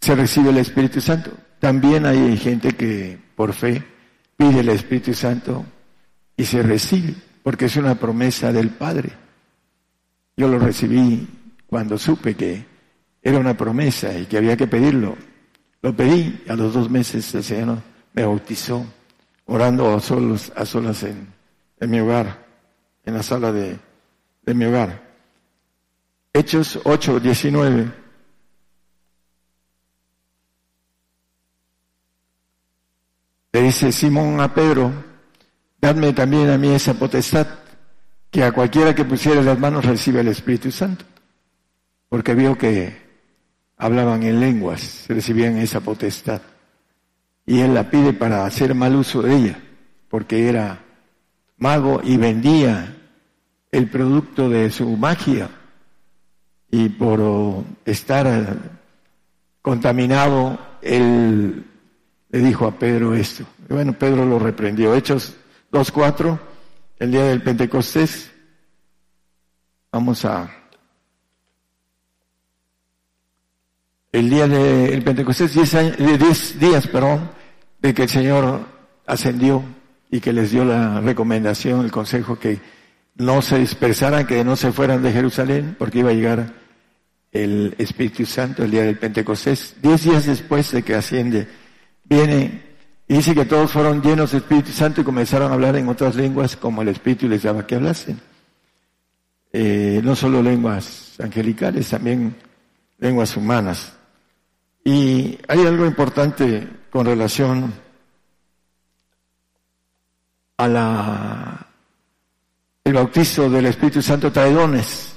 se 0.00 0.16
recibe 0.16 0.50
el 0.50 0.58
Espíritu 0.58 1.00
Santo. 1.00 1.30
También 1.60 2.04
hay 2.04 2.36
gente 2.36 2.72
que 2.72 3.16
por 3.36 3.52
fe 3.52 3.80
pide 4.36 4.58
el 4.58 4.68
Espíritu 4.70 5.14
Santo 5.14 5.64
y 6.36 6.44
se 6.44 6.64
recibe 6.64 7.14
porque 7.44 7.66
es 7.66 7.76
una 7.76 7.94
promesa 7.94 8.50
del 8.50 8.70
Padre. 8.70 9.12
Yo 10.36 10.48
lo 10.48 10.58
recibí 10.58 11.28
cuando 11.68 11.96
supe 11.96 12.34
que 12.34 12.66
era 13.22 13.38
una 13.38 13.56
promesa 13.56 14.18
y 14.18 14.26
que 14.26 14.38
había 14.38 14.56
que 14.56 14.66
pedirlo. 14.66 15.16
Lo 15.80 15.94
pedí, 15.94 16.42
a 16.48 16.56
los 16.56 16.74
dos 16.74 16.90
meses 16.90 17.32
el 17.36 17.44
Señor 17.44 17.78
me 18.14 18.24
bautizó, 18.24 18.84
orando 19.46 19.94
a 19.94 20.00
solos, 20.00 20.52
a 20.56 20.66
solas 20.66 21.04
en, 21.04 21.28
mi 21.88 22.00
hogar, 22.00 22.44
en 23.04 23.14
la 23.14 23.22
sala 23.22 23.52
de, 23.52 23.78
de 24.42 24.54
mi 24.54 24.64
hogar. 24.64 25.11
Hechos 26.32 26.80
8, 26.84 27.20
19. 27.20 27.92
Le 33.52 33.62
dice 33.62 33.92
Simón 33.92 34.40
a 34.40 34.54
Pedro, 34.54 34.92
Dadme 35.82 36.12
también 36.12 36.48
a 36.48 36.56
mí 36.56 36.68
esa 36.68 36.94
potestad, 36.94 37.46
que 38.30 38.44
a 38.44 38.52
cualquiera 38.52 38.94
que 38.94 39.04
pusiera 39.04 39.42
las 39.42 39.58
manos 39.58 39.84
recibe 39.84 40.20
el 40.20 40.28
Espíritu 40.28 40.70
Santo. 40.70 41.04
Porque 42.08 42.34
vio 42.34 42.56
que 42.56 42.96
hablaban 43.76 44.22
en 44.22 44.38
lenguas, 44.38 45.06
recibían 45.08 45.58
esa 45.58 45.80
potestad. 45.80 46.40
Y 47.44 47.58
él 47.58 47.74
la 47.74 47.90
pide 47.90 48.12
para 48.12 48.46
hacer 48.46 48.76
mal 48.76 48.94
uso 48.94 49.22
de 49.22 49.34
ella, 49.34 49.60
porque 50.08 50.48
era 50.48 50.78
mago 51.56 52.00
y 52.04 52.16
vendía 52.16 52.96
el 53.72 53.90
producto 53.90 54.48
de 54.48 54.70
su 54.70 54.96
magia. 54.96 55.50
Y 56.74 56.88
por 56.88 57.20
estar 57.84 58.56
contaminado, 59.60 60.58
él 60.80 61.66
le 62.30 62.38
dijo 62.38 62.66
a 62.66 62.78
Pedro 62.78 63.14
esto. 63.14 63.44
Y 63.68 63.74
bueno, 63.74 63.92
Pedro 63.92 64.24
lo 64.24 64.38
reprendió. 64.38 64.94
Hechos 64.94 65.36
2.4, 65.70 66.40
el 66.98 67.10
día 67.10 67.24
del 67.24 67.42
Pentecostés. 67.42 68.32
Vamos 69.92 70.24
a... 70.24 70.50
El 74.10 74.30
día 74.30 74.48
del 74.48 75.04
Pentecostés, 75.04 75.52
10 75.52 76.58
días, 76.58 76.86
perdón, 76.86 77.30
de 77.80 77.92
que 77.92 78.04
el 78.04 78.08
Señor 78.08 78.60
ascendió 79.06 79.62
y 80.10 80.20
que 80.20 80.32
les 80.32 80.52
dio 80.52 80.64
la 80.64 81.02
recomendación, 81.02 81.84
el 81.84 81.90
consejo 81.90 82.38
que 82.38 82.60
no 83.16 83.42
se 83.42 83.58
dispersaran, 83.58 84.26
que 84.26 84.42
no 84.42 84.56
se 84.56 84.72
fueran 84.72 85.02
de 85.02 85.12
Jerusalén, 85.12 85.76
porque 85.78 85.98
iba 85.98 86.08
a 86.08 86.14
llegar 86.14 86.61
el 87.32 87.74
Espíritu 87.78 88.26
Santo 88.26 88.62
el 88.62 88.70
día 88.70 88.82
del 88.82 88.98
Pentecostés. 88.98 89.74
Diez 89.82 90.04
días 90.04 90.26
después 90.26 90.70
de 90.70 90.82
que 90.82 90.94
asciende, 90.94 91.48
viene 92.04 92.62
y 93.08 93.14
dice 93.14 93.34
que 93.34 93.46
todos 93.46 93.72
fueron 93.72 94.02
llenos 94.02 94.32
de 94.32 94.38
Espíritu 94.38 94.70
Santo 94.70 95.00
y 95.00 95.04
comenzaron 95.04 95.50
a 95.50 95.54
hablar 95.54 95.76
en 95.76 95.88
otras 95.88 96.14
lenguas 96.14 96.56
como 96.56 96.82
el 96.82 96.88
Espíritu 96.88 97.28
les 97.28 97.42
daba 97.42 97.66
que 97.66 97.74
hablasen. 97.74 98.20
Eh, 99.52 100.00
no 100.02 100.14
solo 100.14 100.42
lenguas 100.42 101.16
angelicales, 101.20 101.88
también 101.90 102.34
lenguas 102.98 103.36
humanas. 103.36 103.92
Y 104.84 105.38
hay 105.48 105.66
algo 105.66 105.86
importante 105.86 106.68
con 106.90 107.06
relación 107.06 107.72
a 110.56 110.68
la 110.68 111.66
el 112.84 112.94
bautizo 112.94 113.48
del 113.48 113.66
Espíritu 113.66 114.02
Santo 114.02 114.32
trae 114.32 114.52
dones, 114.52 115.14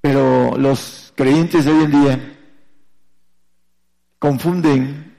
pero 0.00 0.56
los 0.58 1.05
creyentes 1.16 1.64
de 1.64 1.72
hoy 1.72 1.84
en 1.84 1.90
día 1.90 2.32
confunden 4.18 5.16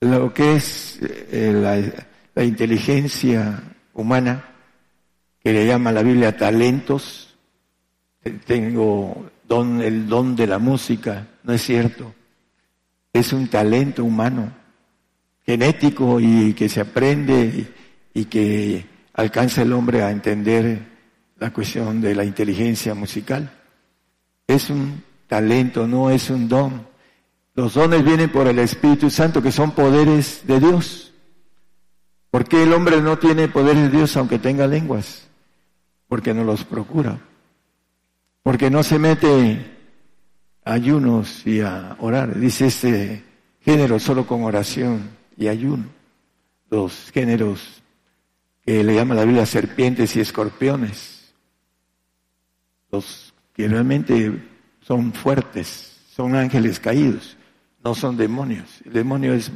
lo 0.00 0.32
que 0.32 0.56
es 0.56 0.98
eh, 1.02 1.52
la, 2.34 2.44
inteligencia 2.44 3.62
humana, 3.94 4.44
que 5.42 5.52
le 5.52 5.66
llama 5.66 5.92
la 5.92 6.02
Biblia 6.02 6.36
talentos. 6.36 7.36
Tengo 8.46 9.30
don, 9.46 9.80
el 9.80 10.08
don 10.08 10.36
de 10.36 10.46
la 10.46 10.58
música, 10.58 11.26
no 11.42 11.52
es 11.52 11.62
cierto. 11.62 12.14
Es 13.12 13.32
un 13.32 13.48
talento 13.48 14.04
humano, 14.04 14.52
genético 15.44 16.20
y 16.20 16.54
que 16.54 16.68
se 16.68 16.80
aprende 16.80 17.72
y 18.14 18.24
que 18.26 18.86
alcanza 19.14 19.62
el 19.62 19.72
hombre 19.72 20.02
a 20.02 20.10
entender 20.10 20.80
la 21.38 21.52
cuestión 21.52 22.00
de 22.00 22.14
la 22.14 22.24
inteligencia 22.24 22.94
musical. 22.94 23.61
Es 24.46 24.70
un 24.70 25.02
talento, 25.26 25.86
no 25.86 26.10
es 26.10 26.30
un 26.30 26.48
don. 26.48 26.86
Los 27.54 27.74
dones 27.74 28.04
vienen 28.04 28.30
por 28.30 28.46
el 28.46 28.58
Espíritu 28.58 29.10
Santo, 29.10 29.42
que 29.42 29.52
son 29.52 29.72
poderes 29.72 30.46
de 30.46 30.60
Dios. 30.60 31.12
¿Por 32.30 32.46
qué 32.46 32.62
el 32.62 32.72
hombre 32.72 33.02
no 33.02 33.18
tiene 33.18 33.48
poderes 33.48 33.90
de 33.90 33.98
Dios 33.98 34.16
aunque 34.16 34.38
tenga 34.38 34.66
lenguas? 34.66 35.28
Porque 36.08 36.32
no 36.32 36.44
los 36.44 36.64
procura. 36.64 37.18
Porque 38.42 38.70
no 38.70 38.82
se 38.82 38.98
mete 38.98 39.66
a 40.64 40.72
ayunos 40.72 41.46
y 41.46 41.60
a 41.60 41.96
orar. 42.00 42.38
Dice 42.38 42.66
este 42.66 43.24
género 43.60 43.98
solo 43.98 44.26
con 44.26 44.44
oración 44.44 45.10
y 45.36 45.48
ayuno. 45.48 45.84
Los 46.70 47.10
géneros 47.12 47.82
que 48.64 48.82
le 48.82 48.94
llama 48.94 49.14
la 49.14 49.24
Biblia 49.24 49.44
serpientes 49.44 50.16
y 50.16 50.20
escorpiones. 50.20 51.34
Los 52.90 53.31
que 53.62 53.68
realmente 53.68 54.42
son 54.80 55.12
fuertes, 55.12 56.00
son 56.14 56.34
ángeles 56.34 56.80
caídos 56.80 57.36
no 57.84 57.94
son 57.94 58.16
demonios. 58.16 58.80
El 58.84 58.92
demonio 58.92 59.34
es, 59.34 59.50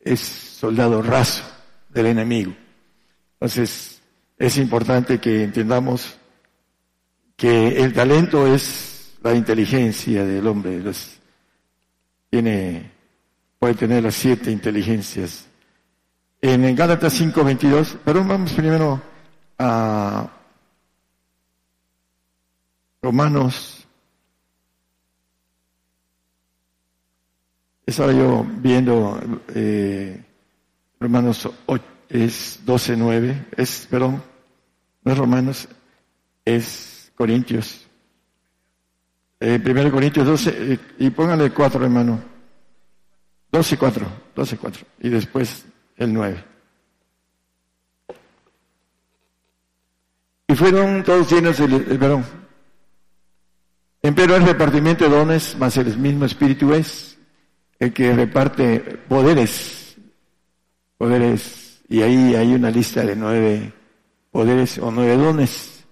es 0.00 0.20
soldado 0.20 1.02
raso 1.02 1.44
del 1.88 2.06
enemigo. 2.06 2.54
Entonces, 3.34 4.00
es 4.38 4.56
importante 4.58 5.18
que 5.18 5.44
entendamos 5.44 6.18
que 7.36 7.82
el 7.82 7.92
talento 7.92 8.46
es 8.46 9.16
la 9.22 9.34
inteligencia 9.34 10.24
del 10.24 10.46
hombre. 10.46 10.82
tiene, 12.30 12.90
puede 13.58 13.74
tener 13.74 14.02
las 14.02 14.14
siete 14.14 14.50
inteligencias. 14.50 15.46
En 16.40 16.74
Gálatas 16.74 17.20
5.22, 17.20 17.98
pero 18.04 18.24
vamos 18.24 18.52
primero 18.52 19.02
a 19.58 20.30
Romanos. 23.06 23.86
Estaba 27.86 28.12
yo 28.12 28.44
viendo 28.58 29.20
eh, 29.54 30.24
Romanos 30.98 31.48
8, 31.66 31.84
es 32.08 32.60
12.9, 32.66 33.46
es, 33.56 33.86
perdón, 33.88 34.20
no 35.04 35.12
es 35.12 35.18
Romanos, 35.18 35.68
es 36.44 37.12
Corintios. 37.14 37.86
Eh, 39.38 39.60
primero 39.62 39.92
Corintios 39.92 40.26
12, 40.26 40.72
eh, 40.72 40.80
y 40.98 41.10
póngale 41.10 41.52
4, 41.52 41.84
hermano. 41.84 42.18
12, 43.52 43.78
4, 43.78 44.06
12, 44.34 44.56
4, 44.56 44.86
y 45.02 45.10
después 45.10 45.64
el 45.96 46.12
9. 46.12 46.44
Y 50.48 50.56
fueron 50.56 51.04
todos 51.04 51.30
llenos 51.30 51.56
del, 51.58 51.74
el, 51.74 51.98
perdón. 52.00 52.45
Empero 54.06 54.36
el 54.36 54.46
repartimiento 54.46 55.02
de 55.02 55.10
dones, 55.10 55.58
más 55.58 55.76
el 55.78 55.98
mismo 55.98 56.26
espíritu 56.26 56.72
es 56.72 57.18
el 57.80 57.92
que 57.92 58.14
reparte 58.14 58.78
poderes, 58.78 59.96
poderes, 60.96 61.82
y 61.88 62.02
ahí 62.02 62.36
hay 62.36 62.54
una 62.54 62.70
lista 62.70 63.04
de 63.04 63.16
nueve 63.16 63.72
poderes 64.30 64.78
o 64.78 64.92
nueve 64.92 65.16
dones. 65.16 65.84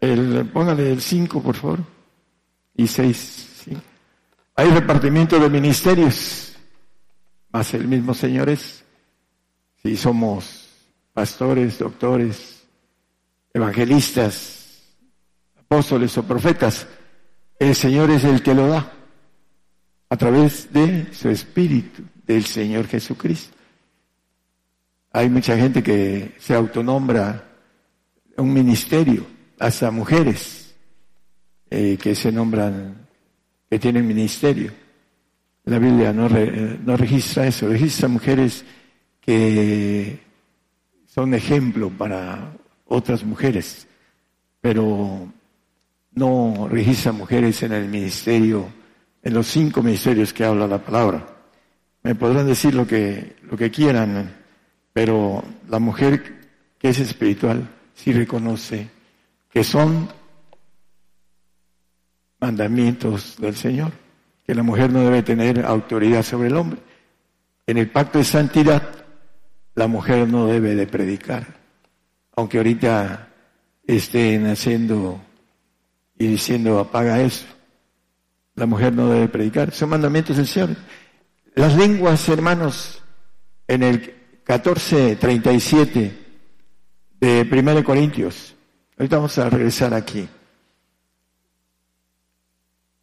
El, 0.00 0.48
póngale 0.50 0.90
el 0.90 1.02
cinco, 1.02 1.42
por 1.42 1.56
favor, 1.56 1.80
y 2.74 2.86
seis. 2.86 3.66
Hay 4.54 4.70
repartimiento 4.70 5.38
de 5.38 5.50
ministerios, 5.50 6.56
más 7.52 7.74
el 7.74 7.86
mismo 7.86 8.14
Señor 8.14 8.48
es. 8.48 8.82
Si 9.82 9.98
somos 9.98 10.66
pastores, 11.12 11.78
doctores, 11.78 12.64
evangelistas, 13.52 14.55
apóstoles 15.66 16.16
o 16.16 16.22
profetas, 16.22 16.86
el 17.58 17.74
Señor 17.74 18.10
es 18.10 18.22
el 18.24 18.42
que 18.42 18.54
lo 18.54 18.68
da 18.68 18.92
a 20.08 20.16
través 20.16 20.72
de 20.72 21.12
su 21.12 21.28
Espíritu, 21.28 22.02
del 22.24 22.44
Señor 22.44 22.86
Jesucristo. 22.86 23.56
Hay 25.12 25.28
mucha 25.28 25.56
gente 25.56 25.82
que 25.82 26.36
se 26.38 26.54
autonombra 26.54 27.42
un 28.36 28.52
ministerio, 28.52 29.26
hasta 29.58 29.90
mujeres 29.90 30.74
eh, 31.70 31.96
que 32.00 32.14
se 32.14 32.30
nombran, 32.30 33.08
que 33.68 33.78
tienen 33.78 34.06
ministerio. 34.06 34.70
La 35.64 35.78
Biblia 35.78 36.12
no, 36.12 36.28
no 36.28 36.96
registra 36.96 37.46
eso, 37.46 37.68
registra 37.68 38.06
mujeres 38.06 38.64
que 39.20 40.20
son 41.06 41.34
ejemplo 41.34 41.90
para 41.90 42.52
otras 42.86 43.24
mujeres, 43.24 43.88
pero 44.60 45.32
no 46.16 46.66
registra 46.68 47.12
mujeres 47.12 47.62
en 47.62 47.72
el 47.72 47.88
ministerio, 47.88 48.66
en 49.22 49.34
los 49.34 49.46
cinco 49.46 49.82
ministerios 49.82 50.32
que 50.32 50.44
habla 50.44 50.66
la 50.66 50.78
palabra. 50.78 51.26
Me 52.02 52.14
podrán 52.14 52.46
decir 52.46 52.74
lo 52.74 52.86
que, 52.86 53.36
lo 53.42 53.56
que 53.56 53.70
quieran, 53.70 54.34
pero 54.92 55.44
la 55.68 55.78
mujer 55.78 56.48
que 56.78 56.88
es 56.88 56.98
espiritual 57.00 57.68
sí 57.94 58.12
reconoce 58.12 58.88
que 59.50 59.62
son 59.62 60.08
mandamientos 62.40 63.36
del 63.38 63.54
Señor, 63.54 63.92
que 64.46 64.54
la 64.54 64.62
mujer 64.62 64.92
no 64.92 65.00
debe 65.00 65.22
tener 65.22 65.66
autoridad 65.66 66.22
sobre 66.22 66.48
el 66.48 66.56
hombre. 66.56 66.80
En 67.66 67.76
el 67.76 67.90
pacto 67.90 68.18
de 68.18 68.24
santidad, 68.24 68.90
la 69.74 69.86
mujer 69.86 70.28
no 70.28 70.46
debe 70.46 70.74
de 70.74 70.86
predicar, 70.86 71.46
aunque 72.36 72.56
ahorita 72.56 73.28
estén 73.86 74.46
haciendo 74.46 75.20
y 76.18 76.26
diciendo 76.26 76.78
apaga 76.78 77.20
eso. 77.20 77.46
La 78.54 78.66
mujer 78.66 78.94
no 78.94 79.08
debe 79.10 79.28
predicar. 79.28 79.72
Son 79.72 79.90
mandamientos 79.90 80.36
del 80.36 80.46
Señor. 80.46 80.70
Las 81.54 81.76
lenguas, 81.76 82.28
hermanos, 82.28 83.02
en 83.68 83.82
el 83.82 83.98
1437 84.48 86.18
de 87.20 87.48
1 87.50 87.84
Corintios. 87.84 88.54
Ahorita 88.98 89.16
vamos 89.16 89.36
a 89.38 89.50
regresar 89.50 89.92
aquí. 89.92 90.26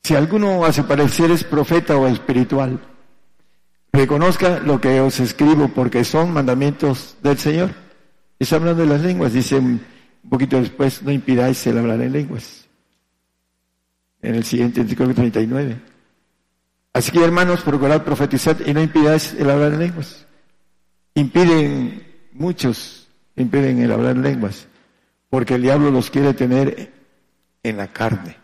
Si 0.04 0.16
alguno 0.16 0.66
hace 0.66 0.84
parecer 0.84 1.32
es 1.32 1.44
profeta 1.44 1.96
o 1.98 2.08
espiritual, 2.08 2.80
reconozca 3.92 4.60
lo 4.60 4.82
que 4.82 5.00
os 5.00 5.20
escribo 5.20 5.70
porque 5.70 6.04
son 6.04 6.34
mandamientos 6.34 7.16
del 7.22 7.38
Señor. 7.38 7.72
Está 8.38 8.58
hablando 8.58 8.82
de 8.82 8.90
las 8.90 9.02
lenguas, 9.02 9.34
dice 9.34 9.56
un 9.56 9.82
poquito 10.30 10.60
después, 10.60 11.04
no 11.04 11.12
impidáis 11.12 11.66
el 11.68 11.78
hablar 11.78 12.02
en 12.02 12.12
lenguas 12.12 12.63
en 14.24 14.36
el 14.36 14.44
siguiente 14.44 14.82
artículo 14.82 15.14
39. 15.14 15.80
Así 16.94 17.12
que 17.12 17.24
hermanos, 17.24 17.62
procurad 17.62 18.04
profetizar 18.04 18.58
y 18.66 18.74
no 18.74 18.82
impidáis 18.82 19.34
el 19.34 19.50
hablar 19.50 19.74
en 19.74 19.80
lenguas. 19.80 20.26
Impiden, 21.14 22.04
muchos 22.32 23.10
impiden 23.36 23.80
el 23.80 23.92
hablar 23.92 24.16
en 24.16 24.24
lenguas, 24.24 24.68
porque 25.30 25.56
el 25.56 25.64
diablo 25.64 25.92
los 25.92 26.10
quiere 26.10 26.34
tener 26.34 26.92
en 27.62 27.78
la 27.78 27.88
carne. 27.88 28.38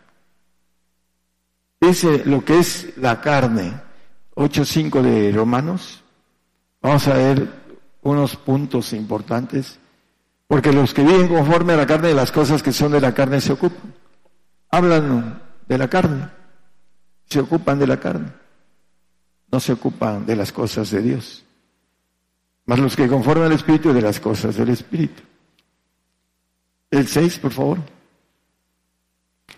Dice 1.80 2.24
lo 2.26 2.44
que 2.44 2.58
es 2.58 2.96
la 2.98 3.20
carne, 3.20 3.72
8.5 4.34 5.00
de 5.00 5.32
Romanos. 5.32 6.02
Vamos 6.82 7.08
a 7.08 7.14
ver 7.14 7.48
unos 8.02 8.36
puntos 8.36 8.92
importantes, 8.92 9.78
porque 10.46 10.72
los 10.72 10.92
que 10.92 11.02
viven 11.02 11.28
conforme 11.28 11.72
a 11.72 11.76
la 11.76 11.86
carne, 11.86 12.12
las 12.12 12.32
cosas 12.32 12.62
que 12.62 12.72
son 12.72 12.92
de 12.92 13.00
la 13.00 13.14
carne 13.14 13.40
se 13.40 13.52
ocupan. 13.52 13.94
Hablan 14.70 15.39
de 15.70 15.78
la 15.78 15.88
carne, 15.88 16.28
se 17.26 17.38
ocupan 17.38 17.78
de 17.78 17.86
la 17.86 18.00
carne, 18.00 18.26
no 19.52 19.60
se 19.60 19.72
ocupan 19.72 20.26
de 20.26 20.34
las 20.34 20.50
cosas 20.50 20.90
de 20.90 21.00
Dios, 21.00 21.44
más 22.66 22.80
los 22.80 22.96
que 22.96 23.06
conforman 23.06 23.46
al 23.46 23.52
Espíritu 23.52 23.92
de 23.92 24.02
las 24.02 24.18
cosas 24.18 24.56
del 24.56 24.70
Espíritu. 24.70 25.22
El 26.90 27.06
6, 27.06 27.38
por 27.38 27.52
favor. 27.52 27.78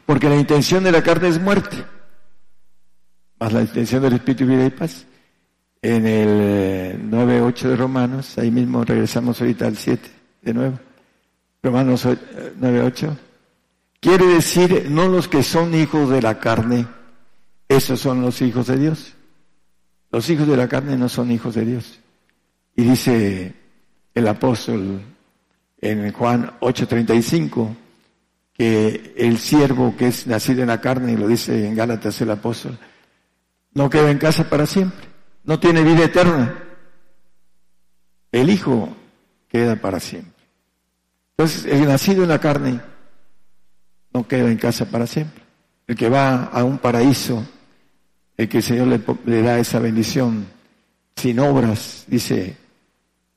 Porque 0.04 0.28
la 0.28 0.36
intención 0.36 0.84
de 0.84 0.92
la 0.92 1.02
carne 1.02 1.28
es 1.28 1.40
muerte, 1.40 1.82
más 3.40 3.50
la 3.54 3.62
intención 3.62 4.02
del 4.02 4.12
Espíritu 4.12 4.46
vida 4.46 4.66
y 4.66 4.70
paz. 4.70 5.06
En 5.80 6.06
el 6.06 7.10
9.8 7.10 7.68
de 7.68 7.76
Romanos, 7.76 8.36
ahí 8.36 8.50
mismo 8.50 8.84
regresamos 8.84 9.40
ahorita 9.40 9.66
al 9.66 9.78
7 9.78 10.10
de 10.42 10.52
nuevo. 10.52 10.78
Romanos 11.62 12.04
9.8. 12.04 13.16
Quiere 14.02 14.26
decir, 14.26 14.88
no 14.90 15.06
los 15.06 15.28
que 15.28 15.44
son 15.44 15.76
hijos 15.76 16.10
de 16.10 16.20
la 16.20 16.40
carne, 16.40 16.88
esos 17.68 18.00
son 18.00 18.20
los 18.20 18.42
hijos 18.42 18.66
de 18.66 18.76
Dios. 18.76 19.14
Los 20.10 20.28
hijos 20.28 20.48
de 20.48 20.56
la 20.56 20.66
carne 20.66 20.96
no 20.96 21.08
son 21.08 21.30
hijos 21.30 21.54
de 21.54 21.64
Dios. 21.64 22.00
Y 22.74 22.82
dice 22.82 23.54
el 24.12 24.26
apóstol 24.26 25.00
en 25.80 26.12
Juan 26.12 26.50
8:35 26.58 27.76
que 28.52 29.14
el 29.16 29.38
siervo 29.38 29.94
que 29.96 30.08
es 30.08 30.26
nacido 30.26 30.62
en 30.62 30.68
la 30.68 30.80
carne, 30.80 31.12
y 31.12 31.16
lo 31.16 31.28
dice 31.28 31.68
en 31.68 31.76
Gálatas 31.76 32.20
el 32.22 32.32
apóstol, 32.32 32.76
no 33.72 33.88
queda 33.88 34.10
en 34.10 34.18
casa 34.18 34.50
para 34.50 34.66
siempre, 34.66 35.06
no 35.44 35.60
tiene 35.60 35.84
vida 35.84 36.06
eterna. 36.06 36.58
El 38.32 38.50
hijo 38.50 38.96
queda 39.48 39.76
para 39.76 40.00
siempre. 40.00 40.42
Entonces, 41.36 41.66
el 41.66 41.86
nacido 41.86 42.24
en 42.24 42.28
la 42.30 42.40
carne 42.40 42.91
no 44.12 44.26
queda 44.26 44.50
en 44.50 44.58
casa 44.58 44.86
para 44.86 45.06
siempre. 45.06 45.42
El 45.86 45.96
que 45.96 46.08
va 46.08 46.44
a 46.44 46.64
un 46.64 46.78
paraíso, 46.78 47.44
el 48.36 48.48
que 48.48 48.58
el 48.58 48.62
Señor 48.62 48.88
le, 48.88 49.42
da 49.42 49.58
esa 49.58 49.78
bendición 49.78 50.46
sin 51.16 51.38
obras, 51.40 52.04
dice, 52.06 52.56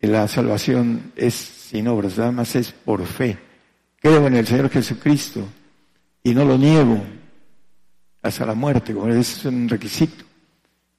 la 0.02 0.28
salvación 0.28 1.12
es 1.16 1.34
sin 1.34 1.88
obras, 1.88 2.18
nada 2.18 2.32
más 2.32 2.56
es 2.56 2.72
por 2.72 3.06
fe. 3.06 3.38
Creo 4.00 4.28
en 4.28 4.36
el 4.36 4.46
Señor 4.46 4.70
Jesucristo 4.70 5.42
y 6.24 6.34
no 6.34 6.46
lo 6.46 6.58
niego 6.58 7.02
hasta 8.22 8.46
la 8.46 8.54
muerte, 8.54 8.94
como 8.94 9.08
es 9.08 9.46
un 9.46 9.68
requisito. 9.68 10.24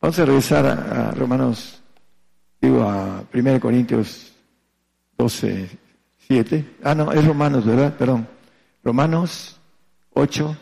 Vamos 0.00 0.18
a 0.18 0.24
regresar 0.24 0.66
a, 0.66 1.08
a 1.08 1.10
Romanos, 1.12 1.80
digo 2.60 2.82
a 2.82 3.24
1 3.32 3.60
Corintios 3.60 4.32
12, 5.16 5.70
7. 6.26 6.76
Ah, 6.82 6.94
no, 6.94 7.12
es 7.12 7.24
Romanos, 7.24 7.64
¿verdad? 7.64 7.96
Perdón. 7.96 8.28
Romanos 8.84 9.55
8, 10.18 10.56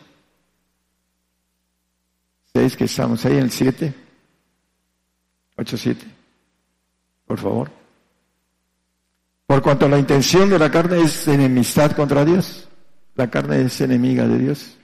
6, 2.53 2.75
que 2.75 2.83
estamos 2.83 3.25
ahí 3.25 3.37
en 3.37 3.43
el 3.43 3.51
7, 3.51 3.93
8, 5.55 5.77
7, 5.77 6.05
por 7.25 7.39
favor. 7.39 7.71
Por 9.47 9.61
cuanto 9.61 9.87
la 9.87 9.97
intención 9.97 10.49
de 10.49 10.59
la 10.59 10.69
carne 10.69 11.01
es 11.01 11.25
enemistad 11.29 11.93
contra 11.93 12.25
Dios. 12.25 12.67
La 13.15 13.31
carne 13.31 13.61
es 13.61 13.79
enemiga 13.79 14.27
de 14.27 14.37
Dios. 14.39 14.77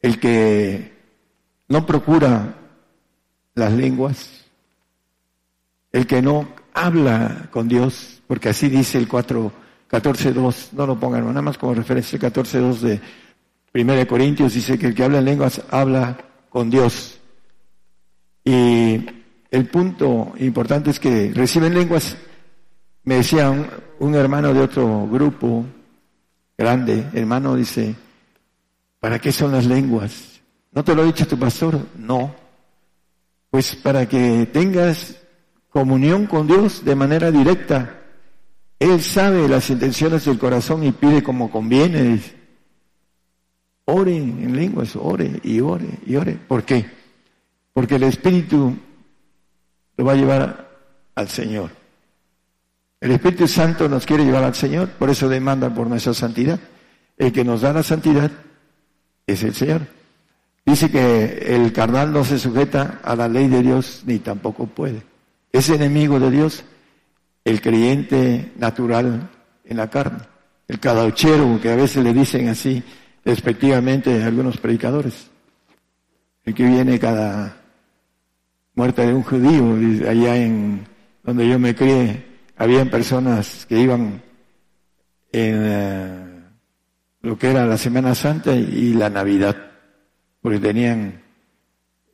El 0.00 0.20
que 0.20 0.96
no 1.66 1.84
procura 1.86 2.54
las 3.54 3.72
lenguas, 3.72 4.44
el 5.90 6.06
que 6.06 6.22
no 6.22 6.54
habla 6.72 7.48
con 7.50 7.66
Dios, 7.66 8.22
porque 8.28 8.50
así 8.50 8.68
dice 8.68 8.96
el 8.98 9.08
4, 9.08 9.63
14.2, 9.90 10.72
no 10.72 10.86
lo 10.86 10.98
pongan, 10.98 11.26
nada 11.26 11.42
más 11.42 11.58
como 11.58 11.74
referencia, 11.74 12.18
14.2 12.18 12.78
de 12.80 13.00
1 13.74 14.06
Corintios 14.06 14.54
dice 14.54 14.78
que 14.78 14.86
el 14.86 14.94
que 14.94 15.04
habla 15.04 15.18
en 15.18 15.24
lenguas 15.24 15.62
habla 15.70 16.16
con 16.48 16.70
Dios. 16.70 17.18
Y 18.44 19.04
el 19.50 19.66
punto 19.70 20.34
importante 20.38 20.90
es 20.90 21.00
que 21.00 21.32
reciben 21.34 21.74
lenguas 21.74 22.16
me 23.04 23.16
decía 23.16 23.50
un, 23.98 24.14
hermano 24.14 24.54
de 24.54 24.60
otro 24.60 25.06
grupo 25.06 25.66
grande, 26.56 27.06
hermano, 27.12 27.54
dice, 27.54 27.94
¿para 28.98 29.18
qué 29.18 29.30
son 29.30 29.52
las 29.52 29.66
lenguas? 29.66 30.40
¿No 30.72 30.82
te 30.82 30.94
lo 30.94 31.02
ha 31.02 31.04
dicho 31.04 31.26
tu 31.26 31.38
pastor? 31.38 31.78
No. 31.98 32.34
Pues 33.50 33.76
para 33.76 34.08
que 34.08 34.48
tengas 34.52 35.16
comunión 35.68 36.26
con 36.26 36.46
Dios 36.46 36.82
de 36.84 36.94
manera 36.94 37.30
directa. 37.30 38.03
Él 38.78 39.00
sabe 39.00 39.48
las 39.48 39.70
intenciones 39.70 40.24
del 40.24 40.38
corazón 40.38 40.84
y 40.84 40.92
pide 40.92 41.22
como 41.22 41.50
conviene. 41.50 42.20
Ore 43.86 44.16
en 44.16 44.56
lenguas, 44.56 44.96
ore 44.96 45.40
y 45.42 45.60
ore 45.60 45.88
y 46.06 46.16
ore. 46.16 46.38
¿Por 46.48 46.64
qué? 46.64 46.86
Porque 47.72 47.96
el 47.96 48.04
Espíritu 48.04 48.76
lo 49.96 50.04
va 50.04 50.12
a 50.12 50.16
llevar 50.16 50.70
al 51.14 51.28
Señor. 51.28 51.70
El 53.00 53.10
Espíritu 53.10 53.46
Santo 53.46 53.88
nos 53.88 54.06
quiere 54.06 54.24
llevar 54.24 54.44
al 54.44 54.54
Señor, 54.54 54.88
por 54.90 55.10
eso 55.10 55.28
demanda 55.28 55.72
por 55.72 55.86
nuestra 55.86 56.14
santidad. 56.14 56.58
El 57.18 57.32
que 57.32 57.44
nos 57.44 57.60
da 57.60 57.72
la 57.72 57.82
santidad 57.82 58.30
es 59.26 59.42
el 59.42 59.54
Señor. 59.54 59.82
Dice 60.64 60.90
que 60.90 61.54
el 61.54 61.72
carnal 61.72 62.12
no 62.12 62.24
se 62.24 62.38
sujeta 62.38 63.00
a 63.04 63.14
la 63.14 63.28
ley 63.28 63.48
de 63.48 63.62
Dios 63.62 64.02
ni 64.06 64.18
tampoco 64.18 64.66
puede. 64.66 65.02
Es 65.52 65.68
enemigo 65.68 66.18
de 66.18 66.30
Dios 66.30 66.64
el 67.44 67.60
creyente 67.60 68.52
natural 68.56 69.30
en 69.64 69.76
la 69.76 69.90
carne, 69.90 70.20
el 70.66 70.80
cadauchero, 70.80 71.60
que 71.60 71.70
a 71.70 71.76
veces 71.76 72.02
le 72.02 72.12
dicen 72.12 72.48
así 72.48 72.82
respectivamente 73.24 74.22
algunos 74.22 74.56
predicadores, 74.58 75.30
el 76.44 76.54
que 76.54 76.64
viene 76.64 76.98
cada 76.98 77.56
muerte 78.74 79.06
de 79.06 79.14
un 79.14 79.22
judío, 79.22 80.08
allá 80.08 80.36
en 80.36 80.86
donde 81.22 81.48
yo 81.48 81.58
me 81.58 81.74
crié, 81.74 82.24
habían 82.56 82.90
personas 82.90 83.66
que 83.66 83.78
iban 83.78 84.22
en 85.32 85.60
eh, 85.64 86.34
lo 87.22 87.38
que 87.38 87.50
era 87.50 87.66
la 87.66 87.78
Semana 87.78 88.14
Santa 88.14 88.54
y 88.54 88.94
la 88.94 89.10
Navidad, 89.10 89.56
porque 90.40 90.60
tenían 90.60 91.22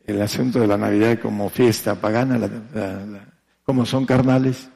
el 0.07 0.23
asunto 0.23 0.61
de 0.61 0.67
la 0.67 0.77
Navidad 0.77 1.19
como 1.21 1.49
fiesta 1.49 1.95
pagana, 1.95 2.39
como 3.65 3.85
son 3.85 4.07
carnales, 4.07 4.69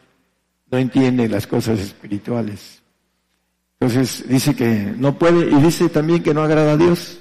no 0.75 0.81
entienden 0.81 1.31
las 1.31 1.47
cosas 1.47 1.79
espirituales. 1.79 2.83
Entonces 3.79 4.29
dice 4.29 4.57
que 4.57 4.93
no 4.97 5.17
puede, 5.17 5.49
y 5.49 5.55
dice 5.63 5.89
también 5.89 6.21
que 6.21 6.35
no 6.35 6.43
agrada 6.43 6.73
a 6.73 6.77
Dios. 6.77 7.21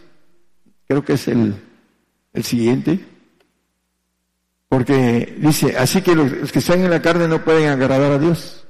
Creo 0.87 1.05
que 1.05 1.13
es 1.13 1.27
el, 1.27 1.53
el 2.33 2.43
siguiente. 2.43 2.99
Porque 4.67 5.37
dice, 5.37 5.77
así 5.77 6.01
que 6.01 6.15
los, 6.15 6.51
que 6.51 6.57
están 6.57 6.81
en 6.81 6.89
la 6.89 6.99
carne 6.99 7.27
no 7.27 7.43
pueden 7.43 7.69
agradar 7.69 8.13
a 8.13 8.17
Dios. 8.17 8.65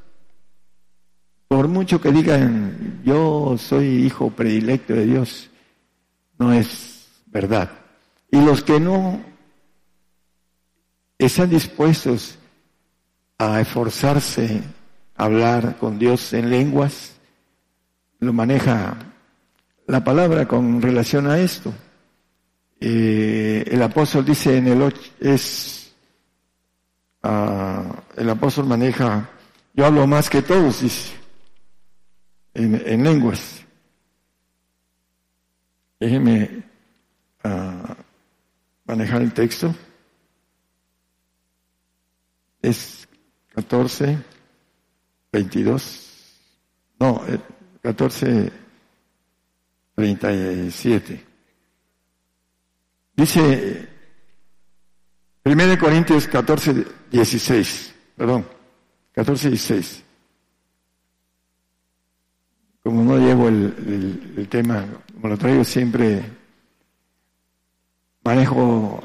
Por 1.48 1.70
mucho 1.70 2.02
que 2.02 2.12
digan, 2.12 3.02
yo 3.06 3.56
soy 3.58 4.06
hijo 4.06 4.32
predilecto 4.32 4.94
de 4.94 5.06
Dios, 5.06 5.50
no 6.38 6.52
es 6.52 7.08
verdad. 7.28 7.72
Y 8.30 8.42
los 8.42 8.64
que 8.64 8.82
no 8.82 9.22
están 11.18 11.50
dispuestos 11.52 12.38
a 13.46 13.62
esforzarse 13.62 14.62
a 15.16 15.26
hablar 15.26 15.78
con 15.78 16.00
Dios 16.00 16.34
en 16.34 16.50
lenguas, 16.50 17.14
lo 18.20 18.34
maneja 18.34 18.96
la 19.88 20.04
palabra 20.04 20.48
con 20.48 20.82
relación 20.82 21.28
a 21.28 21.40
esto. 21.40 21.74
Eh, 22.80 23.64
el 23.68 23.82
apóstol 23.82 24.26
dice 24.26 24.58
en 24.58 24.68
el 24.68 24.82
8, 24.82 25.02
es 25.20 25.84
Ah, 27.26 28.04
el 28.18 28.30
apóstol 28.30 28.66
maneja, 28.66 29.30
yo 29.74 29.86
hablo 29.86 30.06
más 30.06 30.30
que 30.30 30.42
todos, 30.42 30.84
en, 32.54 33.04
lenguas. 33.04 33.64
Déjeme 36.02 36.64
ah, 37.46 37.96
manejar 38.84 39.22
el 39.22 39.32
texto. 39.32 39.74
Es 42.62 43.03
14, 43.54 44.18
22, 45.32 46.40
no, 47.00 47.22
14, 47.82 48.52
37. 49.96 51.26
Dice 53.16 53.90
1 55.46 55.78
Corintios 55.80 56.28
14, 56.28 56.86
16, 57.12 57.96
perdón, 58.16 58.46
14, 59.14 59.50
16. 59.50 60.04
Como 62.82 63.04
no 63.04 63.18
llevo 63.18 63.48
el, 63.48 64.34
el 64.38 64.48
tema, 64.50 64.86
como 65.14 65.30
lo 65.30 65.38
traigo 65.38 65.64
siempre, 65.64 66.24
manejo 68.24 69.02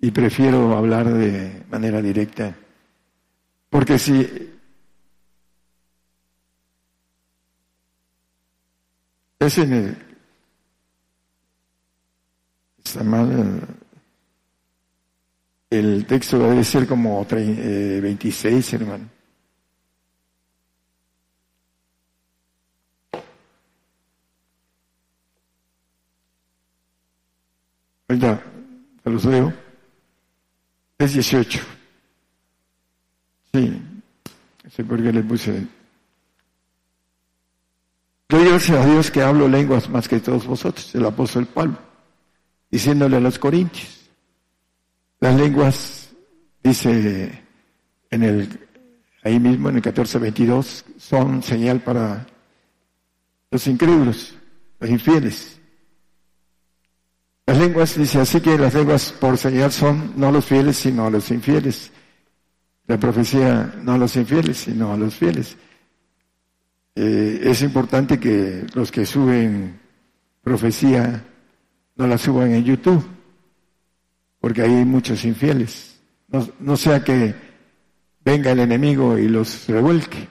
y 0.00 0.10
prefiero 0.10 0.76
hablar 0.76 1.12
de 1.12 1.64
manera 1.70 2.02
directa. 2.02 2.54
Porque 3.76 3.98
si 3.98 4.26
es 9.38 9.58
en 9.58 9.72
el, 9.74 9.96
está 12.82 13.04
mal 13.04 13.60
el 15.68 16.06
texto 16.06 16.38
debe 16.38 16.64
ser 16.64 16.86
como 16.86 17.22
26, 17.26 18.72
eh, 18.72 18.76
hermano. 18.76 19.10
Ahorita 28.08 28.42
te 29.04 29.10
los 29.10 29.24
leo. 29.26 29.52
Es 30.98 31.12
18. 31.12 31.75
Sí, 33.56 33.82
sé 34.70 34.84
por 34.84 35.02
qué 35.02 35.10
le 35.10 35.22
puse. 35.22 35.66
Gracias 38.28 38.76
a 38.76 38.84
Dios 38.84 39.10
que 39.10 39.22
hablo 39.22 39.48
lenguas 39.48 39.88
más 39.88 40.06
que 40.08 40.20
todos 40.20 40.46
vosotros, 40.46 40.94
el 40.94 41.06
apóstol 41.06 41.46
Pablo, 41.46 41.78
diciéndole 42.70 43.16
a 43.16 43.20
los 43.20 43.38
corintios. 43.38 44.10
Las 45.20 45.36
lenguas, 45.36 46.10
dice 46.62 47.44
en 48.10 48.22
el, 48.22 48.68
ahí 49.22 49.40
mismo 49.40 49.70
en 49.70 49.76
el 49.76 49.82
1422, 49.82 50.84
son 50.98 51.42
señal 51.42 51.80
para 51.80 52.26
los 53.50 53.66
incrédulos, 53.68 54.34
los 54.80 54.90
infieles. 54.90 55.58
Las 57.46 57.56
lenguas, 57.56 57.96
dice 57.96 58.20
así 58.20 58.38
que 58.42 58.58
las 58.58 58.74
lenguas 58.74 59.12
por 59.12 59.38
señal 59.38 59.72
son 59.72 60.12
no 60.16 60.30
los 60.30 60.44
fieles, 60.44 60.76
sino 60.76 61.06
a 61.06 61.10
los 61.10 61.30
infieles. 61.30 61.90
La 62.86 62.98
profecía 62.98 63.74
no 63.82 63.92
a 63.92 63.98
los 63.98 64.14
infieles, 64.16 64.58
sino 64.58 64.92
a 64.92 64.96
los 64.96 65.14
fieles. 65.14 65.56
Eh, 66.94 67.40
es 67.42 67.62
importante 67.62 68.18
que 68.18 68.66
los 68.74 68.90
que 68.90 69.04
suben 69.04 69.78
profecía 70.42 71.24
no 71.96 72.06
la 72.06 72.16
suban 72.16 72.52
en 72.52 72.64
YouTube 72.64 73.04
porque 74.46 74.62
hay 74.62 74.84
muchos 74.84 75.24
infieles. 75.24 76.00
No, 76.60 76.76
sea 76.76 77.02
que 77.02 77.34
venga 78.24 78.52
el 78.52 78.60
enemigo 78.60 79.18
y 79.18 79.28
los 79.28 79.66
revuelque. 79.66 80.28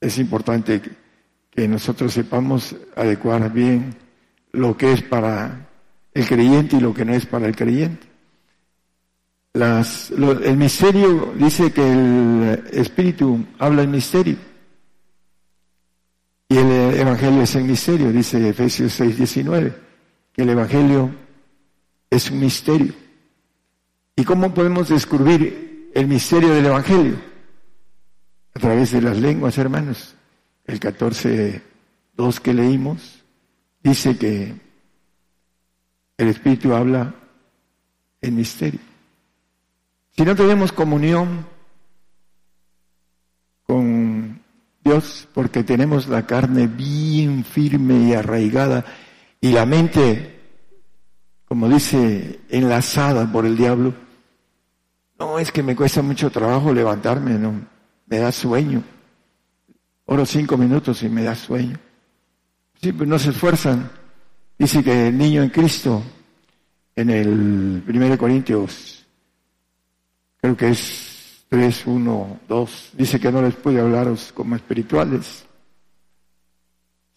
Es 0.00 0.16
importante 0.16 0.80
que 1.50 1.68
nosotros 1.68 2.14
sepamos 2.14 2.74
adecuar 2.94 3.52
bien 3.52 3.94
lo 4.52 4.78
que 4.78 4.92
es 4.92 5.02
para 5.02 5.68
el 6.14 6.26
creyente 6.26 6.76
y 6.76 6.80
lo 6.80 6.94
que 6.94 7.04
no 7.04 7.12
es 7.12 7.26
para 7.26 7.46
el 7.46 7.54
creyente. 7.54 8.06
Las, 9.56 10.10
el 10.10 10.56
misterio 10.56 11.32
dice 11.36 11.72
que 11.72 11.92
el 11.92 12.64
Espíritu 12.72 13.44
habla 13.58 13.82
en 13.82 13.90
misterio. 13.90 14.36
Y 16.48 16.56
el 16.56 16.70
Evangelio 17.00 17.42
es 17.42 17.54
el 17.56 17.64
misterio, 17.64 18.12
dice 18.12 18.48
Efesios 18.48 18.92
6, 18.92 19.16
19, 19.16 19.74
que 20.32 20.42
el 20.42 20.50
Evangelio 20.50 21.10
es 22.10 22.30
un 22.30 22.40
misterio. 22.40 22.92
¿Y 24.14 24.24
cómo 24.24 24.54
podemos 24.54 24.88
descubrir 24.88 25.90
el 25.94 26.06
misterio 26.06 26.54
del 26.54 26.66
Evangelio? 26.66 27.16
a 28.56 28.58
través 28.58 28.90
de 28.90 29.02
las 29.02 29.18
lenguas, 29.18 29.58
hermanos. 29.58 30.14
El 30.64 30.80
14.2 30.80 32.38
que 32.38 32.54
leímos 32.54 33.22
dice 33.82 34.16
que 34.16 34.54
el 36.16 36.28
Espíritu 36.28 36.72
habla 36.72 37.14
en 38.22 38.34
misterio. 38.34 38.80
Si 40.16 40.24
no 40.24 40.34
tenemos 40.34 40.72
comunión 40.72 41.44
con 43.64 44.40
Dios, 44.82 45.28
porque 45.34 45.62
tenemos 45.62 46.08
la 46.08 46.26
carne 46.26 46.68
bien 46.68 47.44
firme 47.44 48.08
y 48.08 48.14
arraigada 48.14 48.84
y 49.42 49.50
la 49.50 49.66
mente, 49.66 50.40
como 51.46 51.68
dice, 51.68 52.40
enlazada 52.48 53.30
por 53.30 53.44
el 53.44 53.58
diablo, 53.58 53.92
no 55.18 55.38
es 55.38 55.52
que 55.52 55.62
me 55.62 55.76
cuesta 55.76 56.00
mucho 56.00 56.30
trabajo 56.30 56.72
levantarme, 56.72 57.32
no, 57.32 57.66
me 58.06 58.18
da 58.18 58.32
sueño. 58.32 58.82
Oro 60.06 60.24
cinco 60.24 60.56
minutos 60.56 61.02
y 61.02 61.10
me 61.10 61.24
da 61.24 61.34
sueño. 61.34 61.78
Sí, 62.80 62.92
pues 62.92 63.06
no 63.06 63.18
se 63.18 63.30
esfuerzan. 63.30 63.90
Dice 64.58 64.82
que 64.82 65.08
el 65.08 65.18
niño 65.18 65.42
en 65.42 65.50
Cristo, 65.50 66.02
en 66.94 67.10
el 67.10 67.82
1 67.86 68.16
Corintios, 68.16 68.95
creo 70.40 70.56
que 70.56 70.68
es 70.68 71.44
3, 71.48 71.86
1, 71.86 72.40
2, 72.48 72.90
dice 72.94 73.20
que 73.20 73.30
no 73.30 73.42
les 73.42 73.54
puede 73.54 73.80
hablaros 73.80 74.32
como 74.32 74.56
espirituales, 74.56 75.44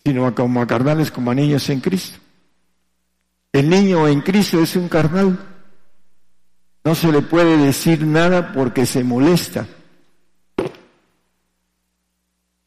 sino 0.04 0.34
como 0.36 0.62
a 0.62 0.68
carnales, 0.68 1.12
como 1.12 1.32
a 1.32 1.36
niños 1.36 1.70
en 1.70 1.80
Cristo. 1.80 2.20
El 3.52 3.70
niño 3.70 4.08
en 4.08 4.22
Cristo 4.22 4.62
es 4.62 4.76
un 4.76 4.88
carnal. 4.88 5.38
No 6.84 6.96
se 6.96 7.12
le 7.12 7.22
puede 7.22 7.58
decir 7.58 8.06
nada 8.06 8.54
porque 8.54 8.86
se 8.86 9.04
molesta. 9.04 9.68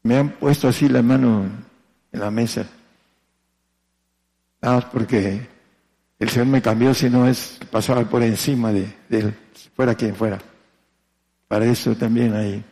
Me 0.03 0.17
han 0.17 0.31
puesto 0.31 0.67
así 0.67 0.89
la 0.89 1.01
mano 1.01 1.45
en 2.11 2.19
la 2.19 2.29
mesa. 2.29 2.67
Más 4.61 4.85
porque 4.85 5.47
el 6.19 6.29
Señor 6.29 6.47
me 6.47 6.61
cambió, 6.61 6.93
si 6.93 7.09
no 7.09 7.27
es 7.27 7.59
pasaba 7.71 8.07
por 8.09 8.23
encima 8.23 8.71
de, 8.71 8.93
él, 9.09 9.35
fuera 9.75 9.95
quien 9.95 10.15
fuera. 10.15 10.39
Para 11.47 11.65
eso 11.65 11.95
también 11.95 12.33
hay 12.33 12.63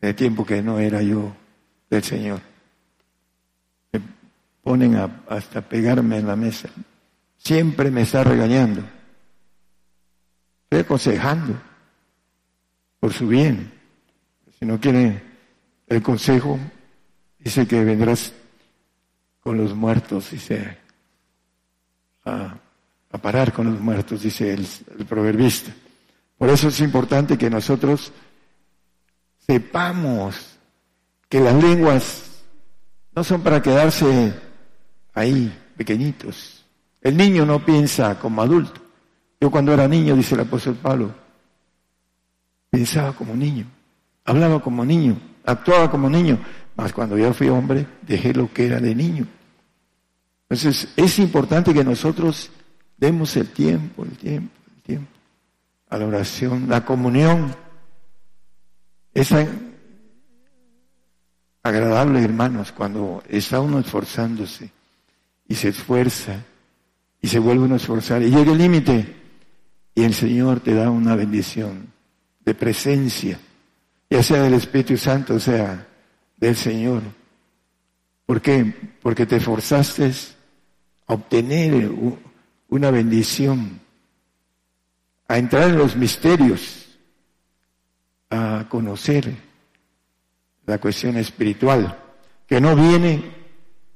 el 0.00 0.14
tiempo 0.14 0.44
que 0.44 0.62
no 0.62 0.78
era 0.78 1.02
yo 1.02 1.34
del 1.90 2.02
Señor. 2.02 2.40
Me 3.92 4.00
ponen 4.62 4.96
hasta 5.28 5.60
pegarme 5.60 6.18
en 6.18 6.26
la 6.26 6.36
mesa. 6.36 6.68
Siempre 7.36 7.90
me 7.90 8.02
está 8.02 8.24
regañando. 8.24 8.82
Estoy 10.64 10.80
aconsejando 10.80 11.54
por 13.00 13.12
su 13.12 13.28
bien. 13.28 13.72
Si 14.58 14.66
no 14.66 14.80
quiere 14.80 15.22
el 15.86 16.02
consejo, 16.02 16.58
dice 17.38 17.66
que 17.66 17.84
vendrás 17.84 18.32
con 19.40 19.56
los 19.56 19.74
muertos, 19.74 20.30
dice, 20.30 20.78
a, 22.28 22.60
parar 23.18 23.52
con 23.52 23.72
los 23.72 23.80
muertos, 23.80 24.22
dice 24.22 24.52
el, 24.52 24.66
proverbista. 25.06 25.72
Por 26.36 26.48
eso 26.50 26.68
es 26.68 26.80
importante 26.80 27.36
que 27.36 27.50
nosotros 27.50 28.12
sepamos 29.46 30.58
que 31.28 31.40
las 31.40 31.54
lenguas 31.54 32.42
no 33.14 33.24
son 33.24 33.40
para 33.40 33.60
quedarse 33.60 34.32
ahí, 35.14 35.52
pequeñitos. 35.76 36.64
El 37.00 37.16
niño 37.16 37.44
no 37.44 37.64
piensa 37.64 38.18
como 38.18 38.42
adulto. 38.42 38.80
Yo 39.40 39.50
cuando 39.50 39.72
era 39.72 39.88
niño, 39.88 40.14
dice 40.14 40.34
el 40.34 40.42
apóstol 40.42 40.76
Pablo, 40.76 41.14
pensaba 42.70 43.12
como 43.12 43.34
niño, 43.34 43.66
hablaba 44.24 44.60
como 44.60 44.84
niño, 44.84 45.18
actuaba 45.44 45.90
como 45.90 46.10
niño, 46.10 46.38
mas 46.76 46.92
cuando 46.92 47.16
yo 47.16 47.32
fui 47.32 47.48
hombre, 47.48 47.86
dejé 48.02 48.34
lo 48.34 48.52
que 48.52 48.66
era 48.66 48.80
de 48.80 48.94
niño. 48.94 49.26
Entonces, 50.48 50.88
es 50.96 51.18
importante 51.18 51.74
que 51.74 51.84
nosotros 51.84 52.50
demos 52.96 53.36
el 53.36 53.48
tiempo, 53.48 54.04
el 54.04 54.16
tiempo, 54.16 54.52
el 54.76 54.82
tiempo 54.82 55.18
a 55.90 55.98
la 55.98 56.06
oración, 56.06 56.68
la 56.68 56.84
comunión. 56.84 57.54
Es 59.12 59.34
agradable, 61.62 62.22
hermanos, 62.22 62.72
cuando 62.72 63.22
está 63.28 63.60
uno 63.60 63.78
esforzándose 63.78 64.70
y 65.46 65.54
se 65.54 65.68
esfuerza 65.68 66.44
y 67.20 67.28
se 67.28 67.38
vuelve 67.38 67.64
uno 67.64 67.74
a 67.74 67.78
esforzar 67.78 68.22
y 68.22 68.30
llega 68.30 68.52
el 68.52 68.58
límite 68.58 69.16
y 69.94 70.04
el 70.04 70.14
Señor 70.14 70.60
te 70.60 70.74
da 70.74 70.90
una 70.90 71.16
bendición 71.16 71.92
de 72.44 72.54
presencia, 72.54 73.38
ya 74.08 74.22
sea 74.22 74.42
del 74.42 74.54
Espíritu 74.54 74.96
Santo, 74.96 75.34
o 75.34 75.40
sea, 75.40 75.86
del 76.36 76.54
Señor. 76.54 77.02
¿Por 78.24 78.40
qué? 78.40 78.74
Porque 79.02 79.26
te 79.26 79.36
esforzaste 79.36 80.12
a 81.08 81.14
obtener 81.14 81.90
una 82.68 82.90
bendición, 82.90 83.80
a 85.26 85.38
entrar 85.38 85.70
en 85.70 85.78
los 85.78 85.96
misterios, 85.96 86.86
a 88.30 88.66
conocer 88.68 89.34
la 90.66 90.78
cuestión 90.78 91.16
espiritual, 91.16 91.98
que 92.46 92.60
no 92.60 92.76
viene 92.76 93.22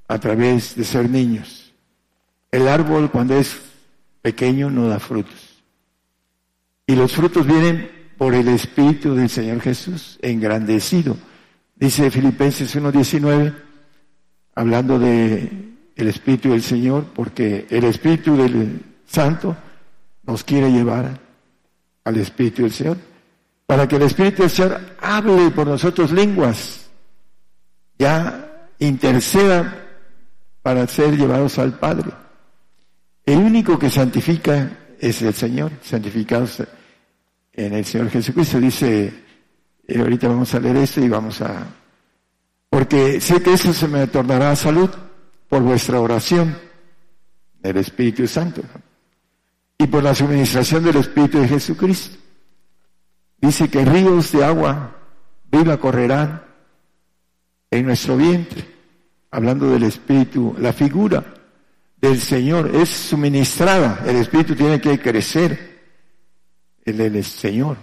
a 0.09 0.19
través 0.19 0.75
de 0.75 0.85
ser 0.85 1.09
niños. 1.09 1.73
El 2.51 2.67
árbol 2.67 3.11
cuando 3.11 3.37
es 3.37 3.61
pequeño 4.23 4.71
no 4.71 4.89
da 4.89 4.99
frutos. 4.99 5.63
Y 6.87 6.97
los 6.97 7.13
frutos 7.13 7.47
vienen 7.47 7.91
por 8.17 8.35
el 8.35 8.49
Espíritu 8.49 9.15
del 9.15 9.29
Señor 9.29 9.61
Jesús 9.61 10.19
engrandecido. 10.23 11.17
Dice 11.77 12.11
Filipenses 12.11 12.75
1.19, 12.77 13.55
hablando 14.55 14.99
de 14.99 15.72
el 15.97 16.09
Espíritu 16.09 16.51
del 16.51 16.63
Señor, 16.63 17.07
porque 17.15 17.67
el 17.71 17.85
Espíritu 17.85 18.37
del 18.37 18.83
Santo 19.07 19.57
nos 20.25 20.45
quiere 20.45 20.71
llevar 20.71 21.19
al 22.05 22.17
Espíritu 22.17 22.63
del 22.63 22.73
Señor, 22.73 22.97
para 23.67 23.87
que 23.87 23.97
el 23.97 24.03
Espíritu 24.03 24.43
del 24.43 24.51
Señor 24.51 24.81
hable 25.01 25.51
por 25.51 25.67
nosotros 25.67 26.13
lenguas, 26.13 26.91
ya 27.99 28.69
interceda 28.79 29.79
para 30.63 30.87
ser 30.87 31.17
llevados 31.17 31.59
al 31.59 31.79
Padre. 31.79 32.11
El 33.25 33.39
único 33.39 33.79
que 33.79 33.91
santifica 33.91 34.79
es 34.99 35.23
el 35.23 35.35
Señor, 35.35 35.73
santificados 35.83 36.63
en 37.53 37.75
el 37.75 37.85
Señor 37.85 38.11
Jesucristo. 38.11 38.59
Dice, 38.61 39.13
eh, 39.87 39.99
ahorita 39.99 40.29
vamos 40.29 40.55
a 40.55 40.61
leer 40.61 40.77
esto 40.77 41.01
y 41.01 41.09
vamos 41.09 41.41
a... 41.41 41.67
Porque 42.69 43.21
sé 43.21 43.43
que 43.43 43.53
eso 43.53 43.73
se 43.73 43.87
me 43.87 44.07
tornará 44.07 44.57
salud 44.57 44.91
por 45.53 45.61
vuestra 45.61 46.01
oración 46.01 46.57
del 47.61 47.77
Espíritu 47.77 48.27
Santo 48.27 48.63
y 49.77 49.87
por 49.87 50.03
la 50.03 50.15
suministración 50.15 50.83
del 50.83 50.97
Espíritu 50.97 51.41
de 51.41 51.49
Jesucristo. 51.49 52.17
Dice 53.37 53.69
que 53.69 53.85
ríos 53.85 54.33
de 54.33 54.47
agua 54.47 54.97
viva 55.51 55.77
correrán 55.77 56.43
en 57.71 57.85
nuestro 57.85 58.17
vientre, 58.17 58.65
hablando 59.31 59.71
del 59.71 59.83
Espíritu, 59.83 60.57
la 60.59 60.73
figura 60.73 61.23
del 61.99 62.19
Señor 62.19 62.75
es 62.75 62.89
suministrada, 62.89 64.03
el 64.07 64.17
Espíritu 64.17 64.55
tiene 64.55 64.81
que 64.81 64.99
crecer, 65.01 65.83
el 66.83 66.97
del 66.97 67.23
Señor, 67.25 67.77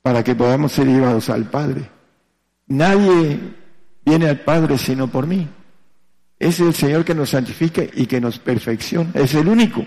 para 0.00 0.22
que 0.22 0.36
podamos 0.36 0.70
ser 0.70 0.86
llevados 0.86 1.28
al 1.28 1.50
Padre. 1.50 1.90
Nadie 2.68 3.40
viene 4.06 4.28
al 4.28 4.38
Padre 4.42 4.78
sino 4.78 5.08
por 5.08 5.26
mí. 5.26 5.48
Es 6.44 6.60
el 6.60 6.74
Señor 6.74 7.06
que 7.06 7.14
nos 7.14 7.30
santifica 7.30 7.84
y 7.94 8.04
que 8.04 8.20
nos 8.20 8.38
perfecciona, 8.38 9.10
es 9.14 9.32
el 9.32 9.48
único. 9.48 9.82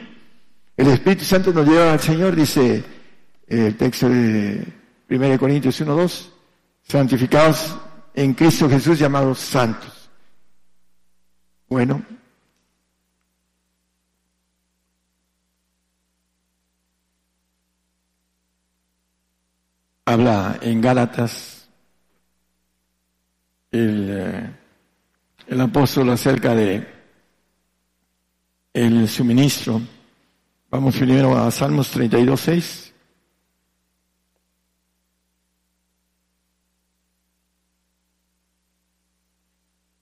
El 0.76 0.88
Espíritu 0.88 1.24
Santo 1.24 1.54
nos 1.54 1.68
lleva 1.68 1.94
al 1.94 2.00
Señor, 2.00 2.36
dice 2.36 2.84
el 3.48 3.78
texto 3.78 4.10
de 4.10 4.66
1 5.08 5.38
Corintios 5.38 5.80
1, 5.80 5.96
2, 5.96 6.34
santificados 6.82 7.78
en 8.16 8.34
Cristo 8.34 8.68
Jesús 8.68 8.98
llamados 8.98 9.38
santos. 9.38 10.10
Bueno, 11.70 12.02
habla 20.06 20.58
en 20.64 20.82
Gálatas 20.82 21.70
el, 23.72 24.08
eh, 24.10 24.67
el 25.48 25.62
apóstol 25.62 26.10
acerca 26.10 26.54
de 26.54 26.88
el 28.74 29.08
suministro. 29.08 29.82
Vamos 30.70 30.96
primero 30.96 31.38
a 31.38 31.50
Salmos 31.50 31.90
32, 31.92 32.40
6. 32.40 32.94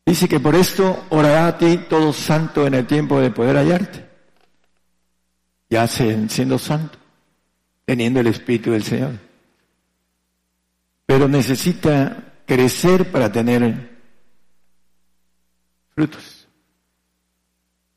Dice 0.08 0.28
que 0.28 0.40
por 0.40 0.56
esto 0.56 1.06
orará 1.10 1.48
a 1.48 1.58
ti 1.58 1.86
todo 1.90 2.14
santo 2.14 2.68
en 2.68 2.76
el 2.76 2.86
tiempo 2.86 3.20
de 3.20 3.32
poder 3.32 3.56
hallarte. 3.56 4.06
Ya 5.70 5.88
siendo 5.88 6.60
santo, 6.60 6.98
teniendo 7.86 8.20
el 8.20 8.28
Espíritu 8.28 8.72
del 8.72 8.84
Señor. 8.84 9.20
pero 11.08 11.28
necesita 11.28 12.34
crecer 12.48 13.12
para 13.12 13.32
tener 13.32 13.95
frutos. 15.96 16.48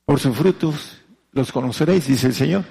Por 0.04 0.20
sus 0.20 0.36
frutos 0.36 1.02
los 1.32 1.52
conoceréis, 1.52 2.06
dice 2.06 2.28
el 2.28 2.34
Señor. 2.34 2.64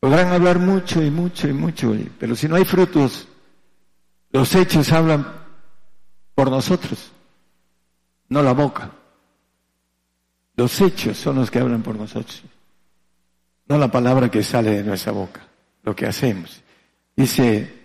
Podrán 0.00 0.32
hablar 0.32 0.58
mucho 0.58 1.02
y 1.02 1.10
mucho 1.10 1.48
y 1.48 1.52
mucho, 1.52 1.94
pero 2.18 2.34
si 2.34 2.48
no 2.48 2.56
hay 2.56 2.64
frutos, 2.64 3.28
los 4.30 4.54
hechos 4.54 4.90
hablan 4.92 5.26
por 6.34 6.50
nosotros, 6.50 7.12
no 8.28 8.42
la 8.42 8.52
boca. 8.52 8.90
Los 10.56 10.80
hechos 10.80 11.18
son 11.18 11.36
los 11.36 11.50
que 11.50 11.60
hablan 11.60 11.82
por 11.82 11.96
nosotros, 11.96 12.42
no 13.68 13.78
la 13.78 13.90
palabra 13.90 14.30
que 14.30 14.42
sale 14.42 14.70
de 14.70 14.82
nuestra 14.82 15.12
boca, 15.12 15.46
lo 15.82 15.94
que 15.94 16.06
hacemos. 16.06 16.62
Dice, 17.14 17.82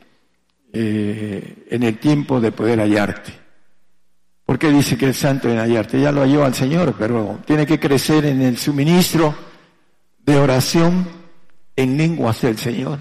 eh, 0.74 1.68
en 1.70 1.84
el 1.84 2.00
tiempo 2.00 2.40
de 2.40 2.52
poder 2.52 2.80
hallarte. 2.80 3.47
¿Por 4.48 4.58
qué 4.58 4.70
dice 4.70 4.98
que 4.98 5.10
es 5.10 5.18
santo 5.18 5.50
en 5.50 5.58
hallarte? 5.58 6.00
Ya 6.00 6.10
lo 6.10 6.22
halló 6.22 6.46
al 6.46 6.54
Señor, 6.54 6.96
pero 6.98 7.38
tiene 7.46 7.66
que 7.66 7.82
crecer 7.82 8.24
en 8.24 8.42
el 8.42 8.58
suministro 8.58 9.36
de 10.20 10.38
oración 10.38 11.06
en 11.76 11.98
lenguas 11.98 12.40
del 12.40 12.58
Señor. 12.58 13.00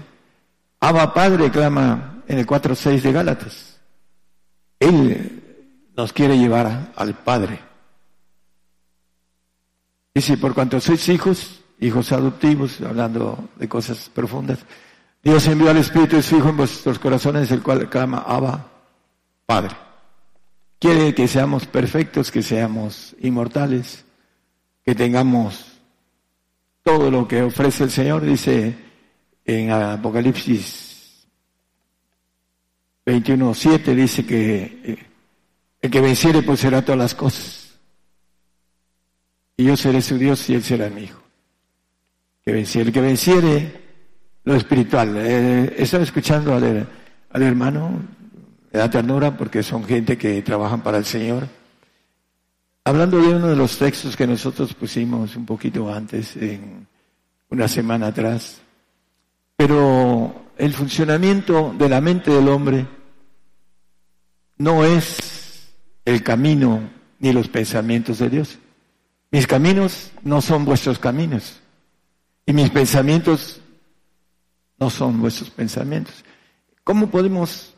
Abba 0.81 1.13
Padre 1.13 1.49
clama 1.49 2.21
en 2.27 2.39
el 2.39 2.45
4.6 2.45 3.01
de 3.01 3.11
Gálatas. 3.13 3.79
Él 4.77 5.85
nos 5.95 6.11
quiere 6.11 6.37
llevar 6.37 6.91
al 6.93 7.13
Padre. 7.13 7.61
Dice, 10.13 10.35
por 10.35 10.53
cuanto 10.53 10.81
sois 10.81 11.07
hijos, 11.07 11.61
hijos 11.79 12.11
adoptivos, 12.11 12.81
hablando 12.81 13.51
de 13.55 13.69
cosas 13.69 14.11
profundas, 14.13 14.59
Dios 15.23 15.47
envió 15.47 15.69
al 15.69 15.77
Espíritu 15.77 16.17
de 16.17 16.23
su 16.23 16.35
Hijo 16.35 16.49
en 16.49 16.57
vuestros 16.57 16.99
corazones, 16.99 17.49
el 17.51 17.63
cual 17.63 17.89
clama, 17.89 18.25
Abba, 18.27 18.67
Padre. 19.45 19.86
Quiere 20.79 21.15
que 21.15 21.27
seamos 21.27 21.65
perfectos, 21.65 22.31
que 22.31 22.43
seamos 22.43 23.15
inmortales, 23.19 24.05
que 24.85 24.93
tengamos 24.95 25.65
todo 26.83 27.11
lo 27.11 27.27
que 27.27 27.41
ofrece 27.41 27.83
el 27.83 27.91
Señor, 27.91 28.23
dice 28.23 28.75
en 29.45 29.71
Apocalipsis 29.71 30.87
21.7 33.07 33.95
dice 33.95 34.25
que 34.25 34.81
eh, 34.83 34.97
el 35.79 35.89
que 35.89 36.01
venciere 36.01 36.43
pues 36.43 36.59
será 36.59 36.81
todas 36.81 36.99
las 36.99 37.15
cosas. 37.15 37.79
Y 39.55 39.63
yo 39.63 39.77
seré 39.77 40.01
su 40.01 40.17
Dios 40.17 40.49
y 40.49 40.55
él 40.55 40.63
será 40.63 40.89
mi 40.89 41.03
hijo. 41.03 41.23
Que 42.43 42.51
venciere, 42.51 42.87
el 42.87 42.93
que 42.93 43.01
venciere 43.01 43.81
lo 44.43 44.55
espiritual. 44.55 45.15
Eh, 45.17 45.75
estaba 45.77 46.03
escuchando 46.03 46.53
al, 46.53 46.85
al 47.29 47.41
hermano, 47.41 48.01
me 48.77 48.83
da 48.83 48.91
ternura 48.91 49.35
porque 49.35 49.63
son 49.63 49.83
gente 49.85 50.19
que 50.19 50.39
trabajan 50.43 50.83
para 50.83 50.99
el 50.99 51.05
Señor. 51.05 51.47
Hablando 52.83 53.19
de 53.19 53.29
uno 53.29 53.47
de 53.47 53.55
los 53.55 53.75
textos 53.79 54.15
que 54.15 54.27
nosotros 54.27 54.75
pusimos 54.75 55.35
un 55.35 55.47
poquito 55.47 55.91
antes, 55.91 56.37
una 57.49 57.67
semana 57.67 58.07
atrás, 58.07 58.61
pero 59.55 60.51
el 60.59 60.73
funcionamiento 60.73 61.73
de 61.75 61.89
la 61.89 62.01
mente 62.01 62.29
del 62.29 62.47
hombre 62.49 62.85
no 64.59 64.85
es 64.85 65.73
el 66.05 66.21
camino 66.21 66.87
ni 67.17 67.33
los 67.33 67.47
pensamientos 67.47 68.19
de 68.19 68.29
Dios. 68.29 68.59
Mis 69.31 69.47
caminos 69.47 70.11
no 70.21 70.39
son 70.39 70.65
vuestros 70.65 70.99
caminos 70.99 71.61
y 72.45 72.53
mis 72.53 72.69
pensamientos 72.69 73.59
no 74.77 74.91
son 74.91 75.19
vuestros 75.19 75.49
pensamientos. 75.49 76.23
¿Cómo 76.83 77.07
podemos 77.09 77.73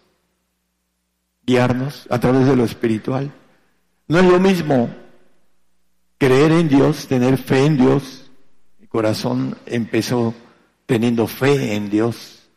guiarnos 1.49 2.05
a 2.12 2.19
través 2.19 2.45
de 2.45 2.55
lo 2.55 2.63
espiritual? 2.63 3.31
No 4.07 4.19
es 4.19 4.25
lo 4.25 4.39
mismo 4.39 4.89
creer 6.19 6.51
en 6.51 6.69
Dios, 6.69 7.07
tener 7.07 7.38
fe 7.38 7.65
en 7.65 7.77
Dios. 7.77 8.29
Corazón 8.88 9.57
empezó 9.65 10.33
teniendo 10.85 11.27
fe 11.27 11.75
en 11.75 11.89
Dios, 11.89 12.49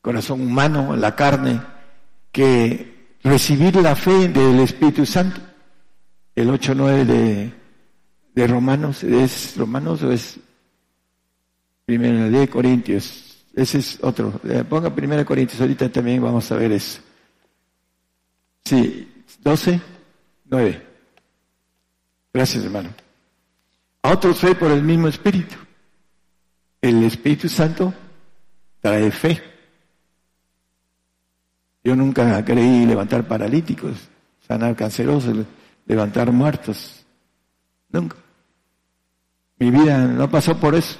corazón 0.00 0.40
humano, 0.40 0.96
la 0.96 1.14
carne, 1.14 1.60
que 2.32 3.16
recibir 3.22 3.76
la 3.76 3.94
fe 3.94 4.28
del 4.28 4.60
Espíritu 4.60 5.04
Santo. 5.04 5.40
El 6.34 6.48
8.9 6.48 7.04
de, 7.04 7.52
de 8.34 8.46
Romanos, 8.46 9.04
¿es 9.04 9.56
Romanos 9.56 10.02
o 10.02 10.12
es 10.12 10.38
primero 11.84 12.30
de 12.30 12.48
Corintios? 12.48 13.44
Ese 13.54 13.78
es 13.78 13.98
otro. 14.00 14.40
Eh, 14.48 14.64
ponga 14.66 14.94
primero 14.94 15.26
Corintios, 15.26 15.60
ahorita 15.60 15.90
también 15.90 16.22
vamos 16.22 16.50
a 16.50 16.56
ver 16.56 16.72
eso. 16.72 17.00
Sí, 18.68 19.24
12, 19.42 19.80
9. 20.44 20.86
Gracias, 22.34 22.62
hermano. 22.62 22.90
A 24.02 24.12
otros 24.12 24.38
fe 24.40 24.54
por 24.54 24.70
el 24.70 24.82
mismo 24.82 25.08
Espíritu. 25.08 25.56
El 26.82 27.02
Espíritu 27.02 27.48
Santo 27.48 27.94
trae 28.82 29.10
fe. 29.10 29.42
Yo 31.82 31.96
nunca 31.96 32.44
creí 32.44 32.84
levantar 32.84 33.26
paralíticos, 33.26 33.96
sanar 34.46 34.76
cancerosos, 34.76 35.46
levantar 35.86 36.30
muertos. 36.30 37.06
Nunca. 37.88 38.16
Mi 39.58 39.70
vida 39.70 39.96
no 40.08 40.30
pasó 40.30 40.60
por 40.60 40.74
eso. 40.74 40.98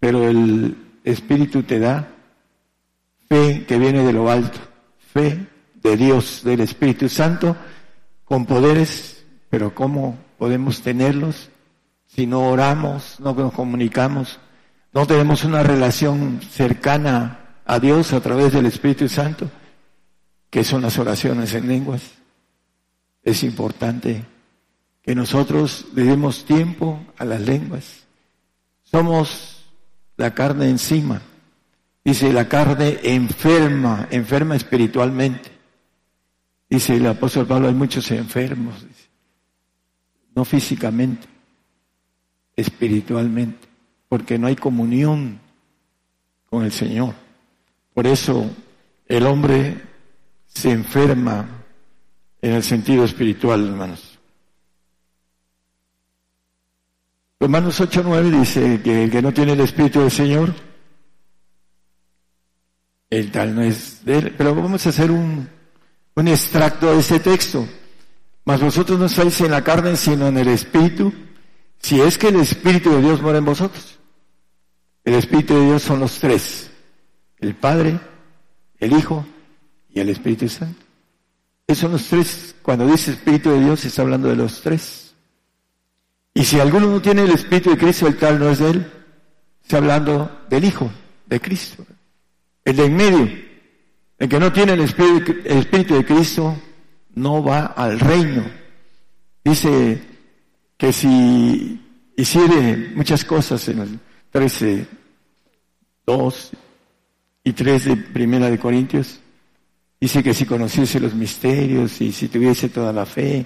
Pero 0.00 0.26
el 0.26 0.74
Espíritu 1.04 1.62
te 1.62 1.78
da 1.78 2.08
fe 3.28 3.66
que 3.66 3.78
viene 3.78 4.02
de 4.02 4.14
lo 4.14 4.30
alto, 4.30 4.58
fe 5.12 5.52
de 5.84 5.96
Dios, 5.96 6.42
del 6.42 6.60
Espíritu 6.60 7.08
Santo, 7.08 7.56
con 8.24 8.46
poderes, 8.46 9.24
pero 9.50 9.72
¿cómo 9.72 10.18
podemos 10.36 10.80
tenerlos 10.80 11.50
si 12.06 12.26
no 12.26 12.48
oramos, 12.48 13.20
no 13.20 13.34
nos 13.34 13.52
comunicamos, 13.52 14.40
no 14.92 15.06
tenemos 15.06 15.44
una 15.44 15.62
relación 15.62 16.40
cercana 16.50 17.60
a 17.64 17.78
Dios 17.78 18.12
a 18.12 18.20
través 18.20 18.52
del 18.52 18.66
Espíritu 18.66 19.08
Santo? 19.08 19.48
que 20.54 20.62
son 20.62 20.82
las 20.82 21.00
oraciones 21.00 21.52
en 21.54 21.66
lenguas. 21.66 22.12
Es 23.24 23.42
importante 23.42 24.24
que 25.02 25.12
nosotros 25.16 25.86
le 25.96 26.04
demos 26.04 26.44
tiempo 26.44 27.04
a 27.18 27.24
las 27.24 27.40
lenguas. 27.40 28.04
Somos 28.84 29.64
la 30.16 30.32
carne 30.32 30.68
encima. 30.68 31.22
Dice 32.04 32.32
la 32.32 32.48
carne 32.48 33.00
enferma, 33.02 34.06
enferma 34.12 34.54
espiritualmente. 34.54 35.53
Dice 36.74 36.96
el 36.96 37.06
apóstol 37.06 37.46
Pablo, 37.46 37.68
hay 37.68 37.74
muchos 37.74 38.10
enfermos, 38.10 38.84
no 40.34 40.44
físicamente, 40.44 41.24
espiritualmente, 42.56 43.68
porque 44.08 44.40
no 44.40 44.48
hay 44.48 44.56
comunión 44.56 45.38
con 46.50 46.64
el 46.64 46.72
Señor. 46.72 47.14
Por 47.94 48.08
eso 48.08 48.50
el 49.06 49.24
hombre 49.24 49.82
se 50.48 50.72
enferma 50.72 51.46
en 52.42 52.54
el 52.54 52.64
sentido 52.64 53.04
espiritual, 53.04 53.68
hermanos. 53.68 54.18
Romanos 57.38 57.80
8.9 57.80 58.40
dice 58.40 58.82
que 58.82 59.04
el 59.04 59.10
que 59.12 59.22
no 59.22 59.32
tiene 59.32 59.52
el 59.52 59.60
Espíritu 59.60 60.00
del 60.00 60.10
Señor, 60.10 60.52
el 63.10 63.30
tal 63.30 63.54
no 63.54 63.62
es 63.62 64.04
de 64.04 64.18
él. 64.18 64.34
Pero 64.36 64.56
vamos 64.56 64.84
a 64.84 64.88
hacer 64.88 65.12
un, 65.12 65.53
un 66.14 66.28
extracto 66.28 66.92
de 66.92 67.00
ese 67.00 67.20
texto. 67.20 67.66
Mas 68.44 68.60
vosotros 68.60 68.98
no 68.98 69.06
estáis 69.06 69.40
en 69.40 69.50
la 69.50 69.64
carne, 69.64 69.96
sino 69.96 70.28
en 70.28 70.38
el 70.38 70.48
Espíritu, 70.48 71.12
si 71.80 72.00
es 72.00 72.18
que 72.18 72.28
el 72.28 72.36
Espíritu 72.36 72.90
de 72.90 73.00
Dios 73.00 73.22
mora 73.22 73.38
en 73.38 73.44
vosotros. 73.44 73.98
El 75.04 75.14
Espíritu 75.14 75.54
de 75.54 75.66
Dios 75.66 75.82
son 75.82 76.00
los 76.00 76.18
tres, 76.18 76.70
el 77.38 77.54
Padre, 77.54 78.00
el 78.78 78.92
Hijo 78.92 79.26
y 79.90 80.00
el 80.00 80.08
Espíritu 80.08 80.48
Santo. 80.48 80.84
Esos 81.66 81.80
son 81.80 81.92
los 81.92 82.04
tres. 82.04 82.54
Cuando 82.62 82.86
dice 82.86 83.12
Espíritu 83.12 83.50
de 83.50 83.60
Dios, 83.60 83.84
está 83.84 84.02
hablando 84.02 84.28
de 84.28 84.36
los 84.36 84.60
tres. 84.60 85.14
Y 86.34 86.44
si 86.44 86.58
alguno 86.60 86.88
no 86.88 87.00
tiene 87.00 87.22
el 87.22 87.30
Espíritu 87.30 87.70
de 87.70 87.78
Cristo, 87.78 88.06
el 88.06 88.16
tal 88.16 88.38
no 88.38 88.50
es 88.50 88.58
de 88.58 88.70
él. 88.70 88.92
Está 89.62 89.78
hablando 89.78 90.44
del 90.50 90.64
Hijo 90.64 90.90
de 91.26 91.40
Cristo. 91.40 91.86
El 92.64 92.76
de 92.76 92.84
en 92.84 92.96
medio. 92.96 93.43
El 94.24 94.30
que 94.30 94.40
no 94.40 94.50
tiene 94.50 94.72
el 94.72 94.80
Espíritu, 94.80 95.32
el 95.44 95.58
Espíritu 95.58 95.96
de 95.96 96.04
Cristo 96.06 96.56
no 97.14 97.44
va 97.44 97.66
al 97.66 98.00
reino. 98.00 98.42
Dice 99.44 100.02
que 100.78 100.94
si 100.94 101.78
hiciere 102.16 102.92
muchas 102.94 103.22
cosas 103.22 103.68
en 103.68 103.80
el 103.80 104.00
13, 104.30 104.86
2 106.06 106.50
y 107.44 107.52
3 107.52 107.84
de 107.84 107.96
Primera 107.98 108.48
de 108.48 108.58
Corintios, 108.58 109.20
Dice 110.00 110.22
que 110.22 110.32
si 110.32 110.46
conociese 110.46 111.00
los 111.00 111.14
misterios 111.14 112.00
y 112.00 112.10
si 112.10 112.28
tuviese 112.28 112.70
toda 112.70 112.94
la 112.94 113.04
fe 113.04 113.44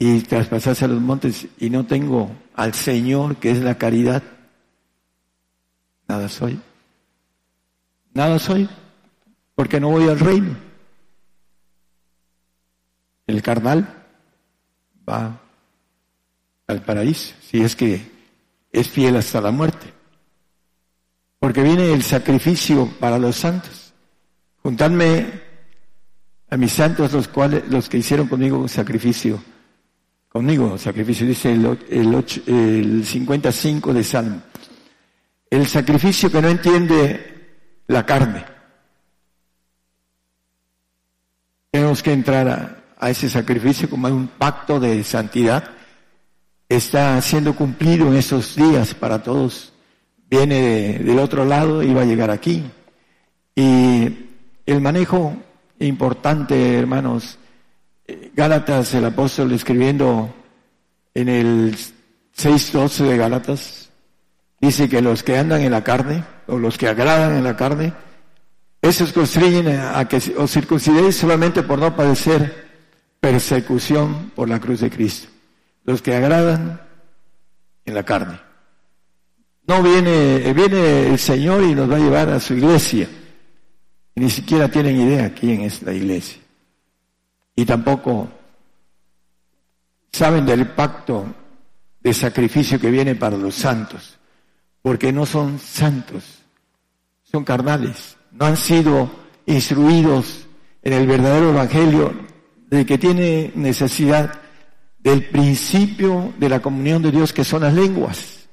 y 0.00 0.20
traspasase 0.20 0.88
los 0.88 1.00
montes 1.00 1.46
y 1.58 1.70
no 1.70 1.86
tengo 1.86 2.30
al 2.54 2.74
Señor 2.74 3.36
que 3.36 3.52
es 3.52 3.58
la 3.58 3.78
caridad, 3.78 4.22
nada 6.08 6.28
soy. 6.28 6.60
Nada 8.14 8.38
soy. 8.40 8.68
Porque 9.58 9.80
no 9.80 9.88
voy 9.90 10.08
al 10.08 10.20
reino. 10.20 10.56
El 13.26 13.42
carnal 13.42 14.06
va 15.06 15.40
al 16.68 16.82
paraíso, 16.82 17.34
si 17.42 17.60
es 17.60 17.74
que 17.74 18.00
es 18.70 18.88
fiel 18.88 19.16
hasta 19.16 19.40
la 19.40 19.50
muerte. 19.50 19.92
Porque 21.40 21.64
viene 21.64 21.92
el 21.92 22.04
sacrificio 22.04 22.88
para 23.00 23.18
los 23.18 23.34
santos. 23.34 23.92
Juntadme 24.62 25.26
a 26.50 26.56
mis 26.56 26.70
santos 26.70 27.12
los 27.12 27.26
cuales 27.26 27.68
los 27.68 27.88
que 27.88 27.98
hicieron 27.98 28.28
conmigo 28.28 28.58
un 28.58 28.68
sacrificio 28.68 29.42
conmigo 30.28 30.78
sacrificio 30.78 31.26
dice 31.26 31.52
el, 31.52 31.78
el, 31.90 32.24
el 32.46 33.04
55 33.04 33.92
de 33.92 34.04
Salmo 34.04 34.40
el 35.50 35.66
sacrificio 35.66 36.30
que 36.30 36.40
no 36.40 36.48
entiende 36.48 37.82
la 37.88 38.06
carne 38.06 38.57
tenemos 41.78 42.02
que 42.02 42.12
entrar 42.12 42.48
a, 42.48 42.76
a 42.98 43.08
ese 43.08 43.30
sacrificio 43.30 43.88
como 43.88 44.08
un 44.08 44.26
pacto 44.26 44.80
de 44.80 45.04
santidad 45.04 45.62
está 46.68 47.20
siendo 47.22 47.54
cumplido 47.54 48.08
en 48.08 48.16
esos 48.16 48.56
días 48.56 48.94
para 48.94 49.22
todos 49.22 49.72
viene 50.28 50.98
del 50.98 51.20
otro 51.20 51.44
lado 51.44 51.84
y 51.84 51.94
va 51.94 52.02
a 52.02 52.04
llegar 52.04 52.32
aquí 52.32 52.64
y 53.54 54.26
el 54.66 54.80
manejo 54.80 55.36
importante, 55.78 56.76
hermanos. 56.78 57.38
Gálatas, 58.34 58.92
el 58.94 59.04
apóstol 59.04 59.52
escribiendo 59.52 60.34
en 61.14 61.28
el 61.28 61.76
6.12 62.36 63.04
de 63.04 63.16
Gálatas, 63.16 63.90
dice 64.60 64.88
que 64.88 65.00
los 65.00 65.22
que 65.22 65.38
andan 65.38 65.60
en 65.60 65.70
la 65.70 65.84
carne, 65.84 66.24
o 66.48 66.58
los 66.58 66.76
que 66.76 66.88
agradan 66.88 67.36
en 67.36 67.44
la 67.44 67.56
carne, 67.56 67.92
esos 68.80 69.12
constriñen 69.12 69.68
a 69.68 70.06
que 70.06 70.16
os 70.36 70.50
circuncidéis 70.50 71.16
solamente 71.16 71.62
por 71.62 71.78
no 71.78 71.94
padecer 71.94 72.68
persecución 73.20 74.30
por 74.34 74.48
la 74.48 74.60
cruz 74.60 74.80
de 74.80 74.90
Cristo. 74.90 75.28
Los 75.84 76.02
que 76.02 76.14
agradan 76.14 76.80
en 77.84 77.94
la 77.94 78.04
carne. 78.04 78.38
No 79.66 79.82
viene, 79.82 80.52
viene 80.52 81.08
el 81.08 81.18
Señor 81.18 81.62
y 81.64 81.74
nos 81.74 81.90
va 81.90 81.96
a 81.96 82.00
llevar 82.00 82.28
a 82.30 82.40
su 82.40 82.54
iglesia 82.54 83.08
ni 84.18 84.30
siquiera 84.30 84.68
tienen 84.68 84.96
idea 84.96 85.32
quién 85.32 85.62
es 85.62 85.82
la 85.82 85.92
iglesia. 85.92 86.42
Y 87.54 87.64
tampoco 87.64 88.28
saben 90.12 90.44
del 90.44 90.68
pacto 90.68 91.26
de 92.00 92.12
sacrificio 92.12 92.80
que 92.80 92.90
viene 92.90 93.14
para 93.14 93.36
los 93.36 93.54
santos, 93.54 94.18
porque 94.82 95.12
no 95.12 95.24
son 95.24 95.58
santos, 95.58 96.42
son 97.22 97.44
carnales, 97.44 98.16
no 98.32 98.46
han 98.46 98.56
sido 98.56 99.10
instruidos 99.46 100.46
en 100.82 100.92
el 100.92 101.06
verdadero 101.06 101.50
evangelio 101.50 102.14
de 102.68 102.84
que 102.84 102.98
tiene 102.98 103.52
necesidad 103.54 104.40
del 104.98 105.24
principio 105.26 106.34
de 106.38 106.48
la 106.48 106.60
comunión 106.60 107.02
de 107.02 107.10
Dios 107.10 107.32
que 107.32 107.44
son 107.44 107.62
las 107.62 107.74
lenguas. 107.74 108.48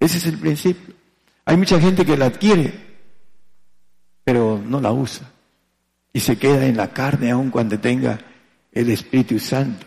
Ese 0.00 0.18
es 0.18 0.26
el 0.26 0.38
principio. 0.38 0.94
Hay 1.44 1.56
mucha 1.56 1.80
gente 1.80 2.04
que 2.04 2.16
la 2.16 2.26
adquiere, 2.26 2.74
pero 4.24 4.60
no 4.64 4.80
la 4.80 4.92
usa. 4.92 5.30
Y 6.12 6.20
se 6.20 6.36
queda 6.38 6.66
en 6.66 6.76
la 6.76 6.92
carne 6.92 7.30
aun 7.30 7.50
cuando 7.50 7.78
tenga 7.78 8.18
el 8.72 8.90
Espíritu 8.90 9.38
Santo. 9.38 9.86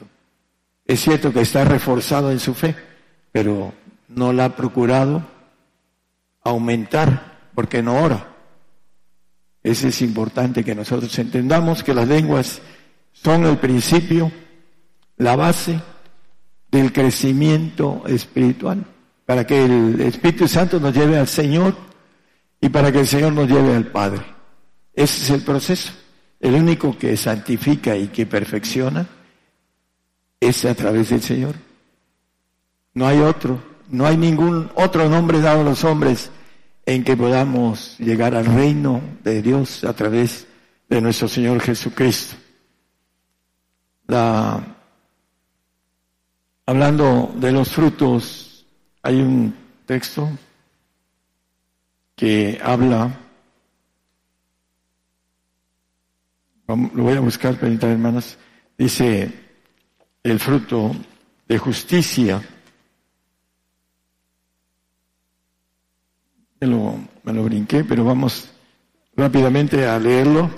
Es 0.86 1.01
cierto 1.01 1.34
que 1.34 1.41
está 1.41 1.65
reforzado 1.65 2.32
en 2.32 2.39
su 2.39 2.53
fe, 2.53 2.76
pero 3.32 3.74
no 4.07 4.34
la 4.34 4.45
ha 4.45 4.55
procurado 4.55 5.24
aumentar 6.43 7.51
porque 7.53 7.84
no 7.84 8.01
ora. 8.01 8.28
Ese 9.64 9.89
es 9.89 10.01
importante 10.01 10.64
que 10.64 10.76
nosotros 10.76 11.18
entendamos 11.20 11.84
que 11.84 11.93
las 11.93 12.07
lenguas 12.07 12.62
son 13.12 13.45
el 13.45 13.57
principio, 13.57 14.32
la 15.18 15.36
base 15.36 15.80
del 16.72 16.93
crecimiento 16.93 18.03
espiritual, 18.07 18.86
para 19.26 19.45
que 19.45 19.66
el 19.66 20.01
Espíritu 20.01 20.47
Santo 20.47 20.80
nos 20.80 20.95
lleve 20.95 21.18
al 21.18 21.28
Señor 21.28 21.76
y 22.62 22.70
para 22.70 22.91
que 22.91 22.99
el 22.99 23.07
Señor 23.07 23.34
nos 23.34 23.49
lleve 23.49 23.76
al 23.76 23.88
Padre. 23.88 24.22
Ese 24.93 25.24
es 25.24 25.30
el 25.30 25.41
proceso. 25.41 25.91
El 26.39 26.55
único 26.55 26.97
que 26.97 27.18
santifica 27.18 27.97
y 27.97 28.07
que 28.07 28.26
perfecciona 28.26 29.07
es 30.39 30.64
a 30.64 30.74
través 30.74 31.10
del 31.10 31.22
Señor. 31.22 31.55
No 32.93 33.07
hay 33.07 33.20
otro, 33.20 33.62
no 33.89 34.05
hay 34.05 34.16
ningún 34.16 34.72
otro 34.76 35.10
nombre 35.10 35.41
dado 35.41 35.62
a 35.62 35.64
los 35.66 35.84
hombres 35.84 36.32
en 36.90 37.04
que 37.04 37.16
podamos 37.16 38.00
llegar 38.00 38.34
al 38.34 38.48
reino 38.48 39.00
de 39.24 39.44
Dios 39.44 39.84
a 39.84 39.94
través 39.94 40.48
de 40.90 41.00
nuestro 41.00 41.28
Señor 41.28 41.62
Jesucristo. 41.62 42.36
La, 44.08 44.76
hablando 46.66 47.32
de 47.36 47.52
los 47.52 47.70
frutos, 47.70 48.66
hay 49.04 49.22
un 49.22 49.56
texto 49.86 50.32
que 52.16 52.60
habla, 52.64 53.20
lo 56.66 57.04
voy 57.04 57.14
a 57.14 57.20
buscar, 57.20 57.56
permítanme 57.60 57.94
hermanas, 57.94 58.36
dice 58.76 59.32
el 60.24 60.40
fruto 60.40 60.96
de 61.48 61.58
justicia. 61.60 62.42
Me 66.62 66.68
lo, 66.68 66.95
me 67.24 67.34
lo 67.34 67.43
brinqué, 67.43 67.84
pero 67.84 68.03
vamos 68.03 68.49
rápidamente 69.16 69.88
a 69.88 69.97
leerlo. 69.99 70.49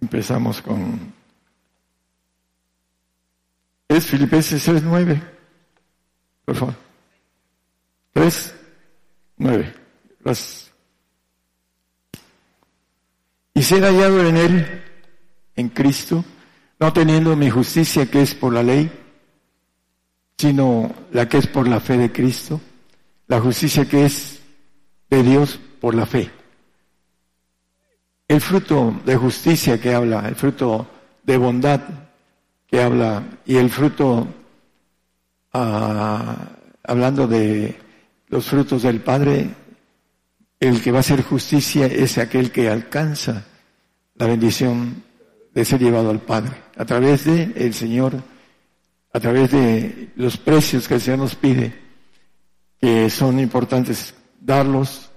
Empezamos 0.00 0.60
con 0.62 1.20
es 3.90 4.06
Filipenses 4.06 4.68
3.9. 4.68 5.20
Por 6.44 6.54
favor. 6.54 6.74
3.9. 8.14 9.74
Gracias. 10.20 10.72
Y 13.52 13.62
ser 13.62 13.82
hallado 13.82 14.24
en 14.24 14.36
Él, 14.36 14.82
en 15.56 15.68
Cristo, 15.70 16.24
no 16.80 16.92
teniendo 16.94 17.36
mi 17.36 17.50
justicia 17.50 18.06
que 18.06 18.22
es 18.22 18.34
por 18.34 18.54
la 18.54 18.62
ley, 18.62 18.90
sino 20.38 20.90
la 21.12 21.28
que 21.28 21.36
es 21.36 21.46
por 21.46 21.68
la 21.68 21.78
fe 21.78 21.98
de 21.98 22.10
Cristo, 22.10 22.58
la 23.28 23.38
justicia 23.38 23.84
que 23.84 24.06
es 24.06 24.40
de 25.10 25.22
Dios 25.22 25.60
por 25.78 25.94
la 25.94 26.06
fe. 26.06 26.30
El 28.26 28.40
fruto 28.40 28.98
de 29.04 29.14
justicia 29.16 29.78
que 29.78 29.92
habla, 29.92 30.26
el 30.26 30.34
fruto 30.34 30.86
de 31.22 31.36
bondad 31.36 31.80
que 32.66 32.80
habla, 32.80 33.24
y 33.44 33.56
el 33.56 33.68
fruto, 33.68 34.26
ah, 35.52 36.48
hablando 36.84 37.26
de 37.26 37.76
los 38.28 38.46
frutos 38.46 38.82
del 38.82 39.00
Padre, 39.00 39.50
el 40.58 40.80
que 40.80 40.92
va 40.92 40.98
a 40.98 41.00
hacer 41.00 41.22
justicia 41.22 41.86
es 41.86 42.16
aquel 42.16 42.50
que 42.50 42.70
alcanza 42.70 43.44
la 44.14 44.26
bendición 44.26 45.09
de 45.52 45.64
ser 45.64 45.80
llevado 45.80 46.10
al 46.10 46.20
Padre, 46.20 46.52
a 46.76 46.84
través 46.84 47.24
de 47.24 47.52
el 47.56 47.74
Señor, 47.74 48.22
a 49.12 49.20
través 49.20 49.50
de 49.50 50.10
los 50.16 50.36
precios 50.36 50.86
que 50.86 50.94
el 50.94 51.00
Señor 51.00 51.20
nos 51.20 51.34
pide, 51.34 51.74
que 52.80 53.10
son 53.10 53.38
importantes 53.40 54.14
darlos 54.40 55.10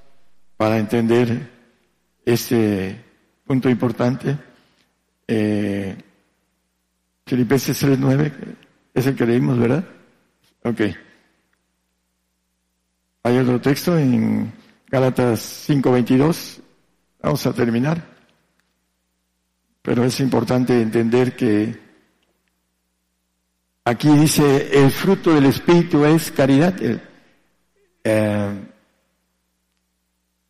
para 0.58 0.78
entender 0.78 1.52
este 2.26 3.04
punto 3.46 3.70
importante. 3.70 4.38
Eh, 5.28 5.96
Filipenses 7.26 7.82
3.9 7.84 8.32
es 8.94 9.08
el 9.08 9.16
que 9.16 9.26
leímos, 9.26 9.58
¿verdad? 9.60 9.84
Ok. 10.64 10.82
Hay 13.24 13.38
otro 13.38 13.62
texto 13.62 13.98
en 13.98 14.52
Gálatas 14.88 15.68
5.22. 15.70 16.62
Vamos 17.22 17.46
a 17.46 17.54
terminar. 17.54 18.13
Pero 19.84 20.06
es 20.06 20.20
importante 20.22 20.82
entender 20.82 21.36
que 21.36 21.78
aquí 23.84 24.08
dice, 24.08 24.70
el 24.72 24.90
fruto 24.92 25.36
del 25.36 25.46
Espíritu 25.46 26.06
es 26.06 26.32
caridad. 26.32 26.82
El, 26.82 27.02
eh, 28.06 28.60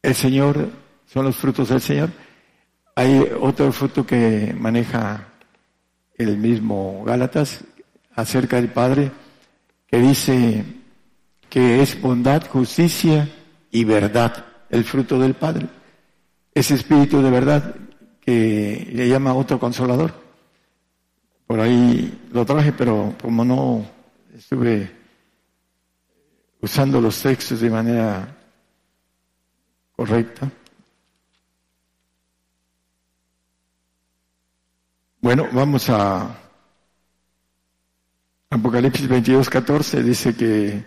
el 0.03 0.15
Señor, 0.15 0.69
son 1.07 1.25
los 1.25 1.36
frutos 1.36 1.69
del 1.69 1.81
Señor. 1.81 2.11
Hay 2.95 3.27
otro 3.41 3.71
fruto 3.71 4.05
que 4.05 4.55
maneja 4.55 5.27
el 6.15 6.38
mismo 6.38 7.03
Gálatas 7.03 7.63
acerca 8.13 8.57
del 8.57 8.69
Padre, 8.69 9.11
que 9.88 9.97
dice 9.97 10.63
que 11.49 11.81
es 11.81 11.99
bondad, 11.99 12.47
justicia 12.47 13.27
y 13.71 13.84
verdad, 13.84 14.45
el 14.69 14.84
fruto 14.84 15.17
del 15.17 15.34
Padre. 15.34 15.67
Ese 16.53 16.75
espíritu 16.75 17.23
de 17.23 17.31
verdad 17.31 17.75
que 18.26 18.89
le 18.91 19.07
llama 19.07 19.34
otro 19.34 19.59
consolador. 19.59 20.13
Por 21.45 21.59
ahí 21.59 22.28
lo 22.32 22.45
traje, 22.45 22.71
pero 22.71 23.13
como 23.21 23.43
no 23.43 23.86
estuve 24.34 24.89
usando 26.61 27.01
los 27.01 27.21
textos 27.21 27.59
de 27.59 27.69
manera 27.69 28.38
correcta. 29.95 30.49
Bueno, 35.19 35.47
vamos 35.51 35.89
a 35.89 36.38
Apocalipsis 38.49 39.07
22, 39.07 39.49
14, 39.49 40.03
dice 40.03 40.36
que 40.36 40.86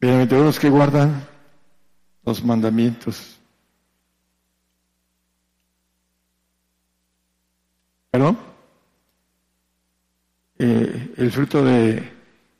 bienaventurados 0.00 0.58
que 0.58 0.70
guardan 0.70 1.26
los 2.24 2.44
mandamientos. 2.44 3.37
¿Perdón? 8.10 8.38
Eh, 10.58 11.14
el 11.16 11.30
fruto 11.30 11.64
de, 11.64 12.02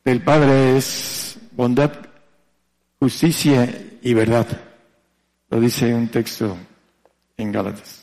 del 0.05 0.23
Padre 0.23 0.77
es 0.77 1.39
bondad, 1.53 1.93
justicia 3.01 3.69
y 4.03 4.15
verdad. 4.15 4.47
Lo 5.51 5.61
dice 5.61 5.93
un 5.95 6.09
texto 6.09 6.57
en 7.37 7.53
Gálatas. 7.53 8.03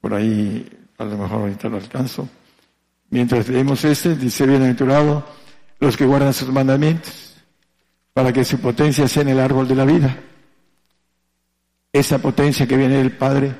Por 0.00 0.14
ahí, 0.14 0.68
a 0.98 1.04
lo 1.04 1.16
mejor 1.16 1.40
ahorita 1.40 1.68
lo 1.68 1.78
alcanzo. 1.78 2.28
Mientras 3.10 3.48
leemos 3.48 3.84
este, 3.84 4.14
dice 4.14 4.46
bienaventurado 4.46 5.24
los 5.80 5.96
que 5.96 6.06
guardan 6.06 6.32
sus 6.32 6.48
mandamientos, 6.48 7.34
para 8.12 8.32
que 8.32 8.44
su 8.44 8.58
potencia 8.58 9.08
sea 9.08 9.22
en 9.22 9.30
el 9.30 9.40
árbol 9.40 9.66
de 9.66 9.74
la 9.74 9.84
vida. 9.84 10.16
Esa 11.92 12.18
potencia 12.18 12.66
que 12.66 12.76
viene 12.76 12.98
del 12.98 13.16
Padre 13.16 13.54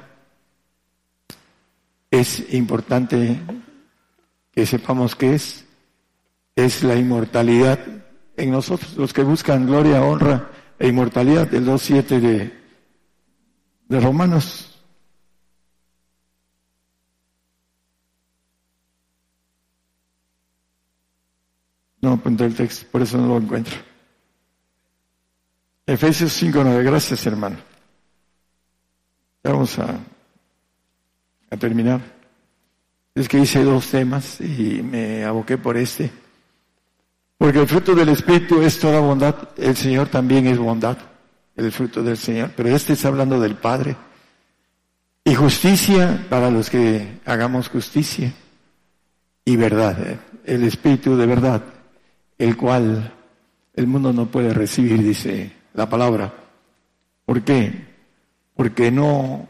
es 2.13 2.53
importante 2.53 3.41
que 4.53 4.67
sepamos 4.67 5.17
que 5.17 5.35
es. 5.35 5.65
Es 6.55 6.85
la 6.85 6.95
inmortalidad 6.95 7.79
en 8.37 8.51
nosotros, 8.51 8.95
los 8.99 9.15
que 9.15 9.23
buscan 9.23 9.67
gloria, 9.67 10.03
honra 10.03 10.51
e 10.79 10.89
inmortalidad, 10.89 11.49
del 11.49 11.65
2.7 11.65 12.21
de, 12.21 12.61
de 13.89 14.01
Romanos. 14.01 14.79
No 22.03 22.13
apunté 22.13 22.45
el 22.45 22.55
texto, 22.55 22.87
por 22.93 23.01
eso 23.01 23.17
no 23.17 23.29
lo 23.29 23.39
encuentro. 23.39 23.77
Efesios 25.87 26.43
5.9, 26.43 26.85
gracias 26.85 27.27
hermano. 27.27 27.57
Vamos 29.43 29.79
a, 29.79 29.99
a 31.53 31.57
terminar. 31.59 32.01
Es 33.15 33.29
que 33.29 33.39
hice 33.39 33.63
dos 33.63 33.89
temas 33.89 34.41
y 34.41 34.83
me 34.83 35.25
aboqué 35.25 35.59
por 35.59 35.77
este. 35.77 36.11
Porque 37.37 37.61
el 37.61 37.69
fruto 37.69 37.95
del 37.95 38.09
Espíritu 38.09 38.63
es 38.63 38.79
toda 38.79 39.01
bondad. 39.01 39.51
El 39.59 39.77
Señor 39.77 40.09
también 40.09 40.47
es 40.47 40.59
bondad. 40.59 40.97
El 41.55 41.71
fruto 41.71 42.03
del 42.03 42.17
Señor. 42.17 42.53
Pero 42.57 42.71
este 42.71 42.95
está 42.95 43.09
hablando 43.09 43.39
del 43.39 43.57
Padre. 43.57 43.97
Y 45.25 45.35
justicia 45.35 46.27
para 46.31 46.51
los 46.51 46.71
que 46.71 47.21
hagamos 47.27 47.69
justicia. 47.69 48.33
Y 49.45 49.57
verdad. 49.57 50.01
¿eh? 50.09 50.19
El 50.47 50.65
Espíritu 50.65 51.17
de 51.17 51.27
verdad. 51.27 51.63
El 52.39 52.57
cual 52.57 53.13
el 53.75 53.87
mundo 53.87 54.13
no 54.15 54.27
puede 54.27 54.55
recibir, 54.55 55.03
dice 55.03 55.53
la 55.75 55.87
palabra. 55.87 56.33
¿Por 57.27 57.43
qué? 57.43 57.89
Porque 58.55 58.91
no 58.91 59.49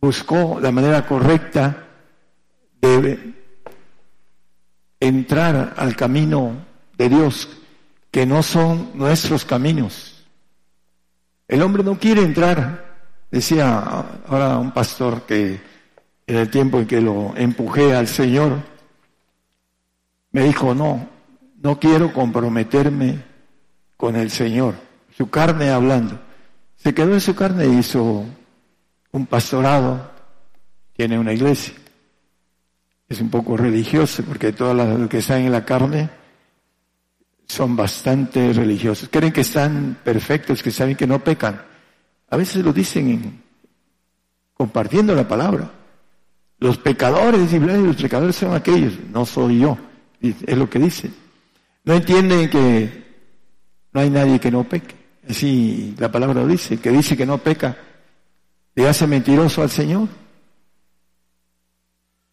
buscó 0.00 0.58
la 0.60 0.70
manera 0.70 1.06
correcta 1.06 1.84
debe 2.80 3.34
entrar 5.00 5.74
al 5.76 5.96
camino 5.96 6.64
de 6.96 7.08
Dios, 7.08 7.48
que 8.10 8.26
no 8.26 8.42
son 8.42 8.90
nuestros 8.94 9.44
caminos. 9.44 10.24
El 11.48 11.62
hombre 11.62 11.82
no 11.82 11.98
quiere 11.98 12.22
entrar, 12.22 12.96
decía 13.30 13.78
ahora 14.26 14.58
un 14.58 14.72
pastor 14.72 15.22
que 15.22 15.60
en 16.26 16.36
el 16.36 16.50
tiempo 16.50 16.78
en 16.78 16.86
que 16.86 17.00
lo 17.00 17.34
empujé 17.36 17.94
al 17.94 18.08
Señor, 18.08 18.62
me 20.32 20.42
dijo, 20.42 20.74
no, 20.74 21.08
no 21.62 21.78
quiero 21.78 22.12
comprometerme 22.12 23.22
con 23.96 24.16
el 24.16 24.30
Señor, 24.30 24.74
su 25.16 25.30
carne 25.30 25.70
hablando. 25.70 26.18
Se 26.76 26.94
quedó 26.94 27.14
en 27.14 27.20
su 27.20 27.34
carne 27.34 27.64
e 27.64 27.68
hizo 27.68 28.24
un 29.16 29.26
pastorado, 29.26 30.10
tiene 30.94 31.18
una 31.18 31.32
iglesia 31.32 31.74
es 33.08 33.20
un 33.20 33.30
poco 33.30 33.56
religioso, 33.56 34.22
porque 34.24 34.52
todas 34.52 34.76
las 34.76 35.08
que 35.08 35.18
están 35.18 35.42
en 35.42 35.52
la 35.52 35.64
carne 35.64 36.10
son 37.46 37.76
bastante 37.76 38.52
religiosos. 38.52 39.08
Creen 39.10 39.32
que 39.32 39.42
están 39.42 39.98
perfectos, 40.02 40.62
que 40.62 40.70
saben 40.70 40.96
que 40.96 41.06
no 41.06 41.22
pecan. 41.22 41.60
A 42.28 42.36
veces 42.36 42.64
lo 42.64 42.72
dicen 42.72 43.42
compartiendo 44.54 45.14
la 45.14 45.28
palabra. 45.28 45.70
Los 46.58 46.78
pecadores, 46.78 47.52
y 47.52 47.58
los 47.58 47.96
pecadores 47.96 48.34
son 48.34 48.54
aquellos, 48.54 48.94
no 49.12 49.24
soy 49.26 49.60
yo, 49.60 49.78
es 50.20 50.56
lo 50.56 50.68
que 50.68 50.78
dicen. 50.78 51.14
No 51.84 51.94
entienden 51.94 52.50
que 52.50 53.04
no 53.92 54.00
hay 54.00 54.10
nadie 54.10 54.40
que 54.40 54.50
no 54.50 54.64
peque. 54.64 54.94
Así 55.28 55.94
la 55.98 56.10
palabra 56.10 56.40
lo 56.40 56.48
dice, 56.48 56.78
que 56.78 56.90
dice 56.90 57.16
que 57.16 57.26
no 57.26 57.38
peca, 57.38 57.76
le 58.76 58.88
hace 58.88 59.06
mentiroso 59.06 59.62
al 59.62 59.70
Señor. 59.70 60.06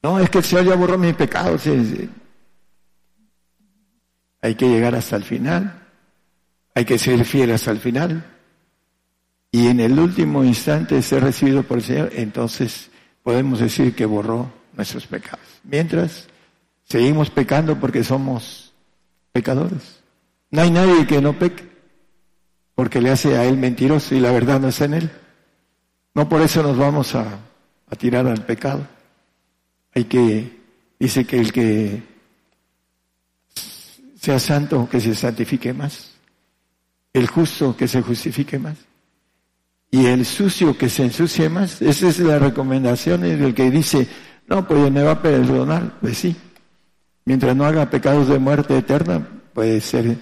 No, 0.04 0.20
es 0.20 0.30
que 0.30 0.40
el 0.40 0.44
Señor 0.44 0.66
ya 0.66 0.76
borró 0.76 0.98
mis 0.98 1.16
pecados. 1.16 1.64
Hay 4.42 4.56
que 4.56 4.68
llegar 4.68 4.94
hasta 4.94 5.16
el 5.16 5.24
final. 5.24 5.82
Hay 6.76 6.84
que 6.84 7.00
ser 7.00 7.24
fiel 7.24 7.52
hasta 7.52 7.72
el 7.72 7.80
final. 7.80 8.26
Y 9.52 9.68
en 9.68 9.80
el 9.80 9.98
último 9.98 10.44
instante 10.44 11.02
ser 11.02 11.24
recibido 11.24 11.64
por 11.64 11.78
el 11.78 11.84
Señor, 11.84 12.10
entonces 12.14 12.90
podemos 13.24 13.60
decir 13.60 13.96
que 13.96 14.06
borró 14.06 14.52
nuestros 14.74 15.08
pecados. 15.08 15.46
Mientras 15.64 16.28
seguimos 16.84 17.30
pecando 17.30 17.80
porque 17.80 18.04
somos 18.04 18.74
pecadores. 19.32 20.02
No 20.52 20.62
hay 20.62 20.72
nadie 20.72 21.08
que 21.08 21.22
no 21.22 21.40
peque, 21.40 21.70
porque 22.76 23.00
le 23.00 23.12
hace 23.12 23.38
a 23.38 23.46
él 23.46 23.58
mentiroso 23.58 24.14
y 24.14 24.20
la 24.20 24.32
verdad 24.32 24.60
no 24.60 24.68
está 24.68 24.86
en 24.86 24.96
él. 24.96 25.12
No 26.16 26.30
por 26.30 26.42
eso 26.42 26.62
nos 26.62 26.78
vamos 26.78 27.16
a, 27.16 27.40
a 27.90 27.96
tirar 27.96 28.28
al 28.28 28.46
pecado. 28.46 28.88
Hay 29.94 30.06
que, 30.06 30.60
dice 31.00 31.26
que 31.26 31.40
el 31.40 31.52
que 31.52 32.04
sea 34.20 34.40
santo, 34.40 34.88
que 34.90 35.02
se 35.02 35.14
santifique 35.16 35.74
más. 35.74 36.12
El 37.12 37.28
justo, 37.28 37.76
que 37.76 37.88
se 37.88 38.02
justifique 38.02 38.58
más. 38.58 38.78
Y 39.92 40.08
el 40.08 40.26
sucio, 40.26 40.78
que 40.78 40.90
se 40.90 41.04
ensucie 41.04 41.50
más. 41.50 41.82
Esa 41.82 42.08
es 42.08 42.20
la 42.20 42.40
recomendación 42.40 43.22
del 43.22 43.54
que 43.54 43.70
dice, 43.70 44.08
no, 44.48 44.68
pues 44.68 44.92
me 44.92 45.04
va 45.04 45.12
a 45.12 45.22
perdonar. 45.22 46.00
Pues 46.00 46.18
sí. 46.18 46.36
Mientras 47.26 47.56
no 47.56 47.66
haga 47.66 47.90
pecados 47.90 48.28
de 48.28 48.40
muerte 48.40 48.78
eterna, 48.78 49.28
puede 49.54 49.80
ser 49.82 50.18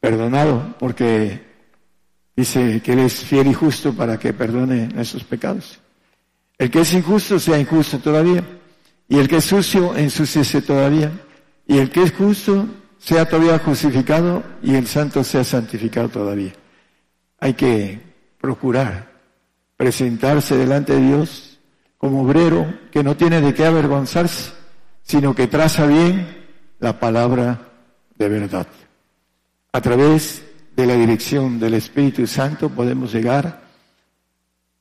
perdonado, 0.00 0.74
porque 0.78 1.49
dice 2.40 2.80
que 2.82 2.92
Él 2.92 3.00
es 3.00 3.24
fiel 3.24 3.46
y 3.46 3.54
justo 3.54 3.92
para 3.92 4.18
que 4.18 4.32
perdone 4.32 4.88
nuestros 4.88 5.24
pecados. 5.24 5.78
El 6.58 6.70
que 6.70 6.80
es 6.80 6.92
injusto 6.92 7.38
sea 7.38 7.58
injusto 7.58 7.98
todavía. 7.98 8.44
Y 9.08 9.18
el 9.18 9.28
que 9.28 9.36
es 9.36 9.44
sucio, 9.44 9.96
ensúciese 9.96 10.62
todavía. 10.62 11.10
Y 11.66 11.78
el 11.78 11.90
que 11.90 12.02
es 12.02 12.12
justo, 12.12 12.66
sea 12.98 13.26
todavía 13.26 13.58
justificado 13.58 14.42
y 14.62 14.74
el 14.74 14.86
santo 14.86 15.24
sea 15.24 15.42
santificado 15.42 16.08
todavía. 16.08 16.52
Hay 17.38 17.54
que 17.54 17.98
procurar 18.40 19.10
presentarse 19.76 20.56
delante 20.56 20.92
de 20.94 21.00
Dios 21.00 21.58
como 21.96 22.22
obrero 22.22 22.72
que 22.90 23.02
no 23.02 23.16
tiene 23.16 23.40
de 23.40 23.54
qué 23.54 23.64
avergonzarse, 23.64 24.52
sino 25.02 25.34
que 25.34 25.46
traza 25.46 25.86
bien 25.86 26.46
la 26.78 27.00
palabra 27.00 27.68
de 28.16 28.28
verdad. 28.28 28.66
A 29.72 29.80
través 29.80 30.44
de 30.76 30.86
la 30.86 30.94
dirección 30.94 31.58
del 31.58 31.74
Espíritu 31.74 32.26
Santo 32.26 32.68
podemos 32.68 33.12
llegar 33.12 33.62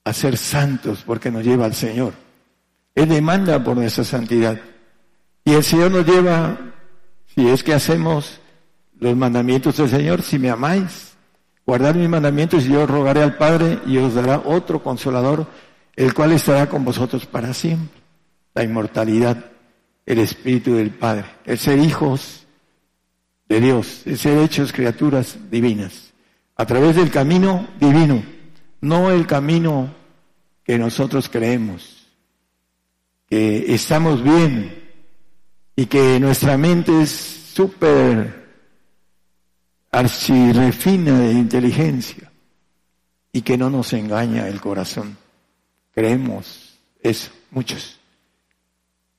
a 0.03 0.13
ser 0.13 0.37
santos 0.37 1.03
porque 1.05 1.31
nos 1.31 1.43
lleva 1.43 1.65
al 1.65 1.73
Señor. 1.73 2.13
Él 2.95 3.09
demanda 3.09 3.63
por 3.63 3.77
nuestra 3.77 4.03
santidad. 4.03 4.59
Y 5.45 5.53
el 5.53 5.63
Señor 5.63 5.91
nos 5.91 6.05
lleva, 6.05 6.57
si 7.33 7.47
es 7.47 7.63
que 7.63 7.73
hacemos 7.73 8.39
los 8.99 9.15
mandamientos 9.15 9.77
del 9.77 9.89
Señor, 9.89 10.21
si 10.21 10.37
me 10.37 10.49
amáis, 10.49 11.13
guardar 11.65 11.95
mis 11.95 12.09
mandamientos 12.09 12.65
y 12.65 12.73
yo 12.73 12.85
rogaré 12.85 13.23
al 13.23 13.37
Padre 13.37 13.79
y 13.85 13.97
os 13.97 14.13
dará 14.13 14.41
otro 14.45 14.83
consolador, 14.83 15.47
el 15.95 16.13
cual 16.13 16.31
estará 16.33 16.67
con 16.67 16.83
vosotros 16.83 17.25
para 17.25 17.53
siempre. 17.53 17.99
La 18.53 18.63
inmortalidad, 18.63 19.45
el 20.05 20.19
Espíritu 20.19 20.73
del 20.73 20.89
Padre, 20.89 21.25
el 21.45 21.57
ser 21.57 21.79
hijos 21.79 22.38
de 23.49 23.59
Dios, 23.59 24.03
el 24.05 24.17
ser 24.17 24.37
hechos 24.37 24.71
criaturas 24.71 25.37
divinas, 25.49 26.13
a 26.55 26.65
través 26.65 26.95
del 26.95 27.09
camino 27.09 27.67
divino, 27.79 28.23
no 28.81 29.11
el 29.11 29.25
camino 29.25 29.93
que 30.63 30.77
nosotros 30.77 31.27
creemos 31.27 31.99
que 33.29 33.73
estamos 33.73 34.23
bien 34.23 34.89
y 35.75 35.85
que 35.85 36.19
nuestra 36.19 36.57
mente 36.57 37.01
es 37.01 37.09
súper 37.53 38.39
archirrefina 39.91 41.19
de 41.19 41.31
inteligencia 41.33 42.31
y 43.31 43.41
que 43.41 43.57
no 43.57 43.69
nos 43.69 43.93
engaña 43.93 44.47
el 44.47 44.59
corazón. 44.59 45.17
Creemos 45.91 46.79
eso, 47.01 47.31
muchos. 47.51 47.99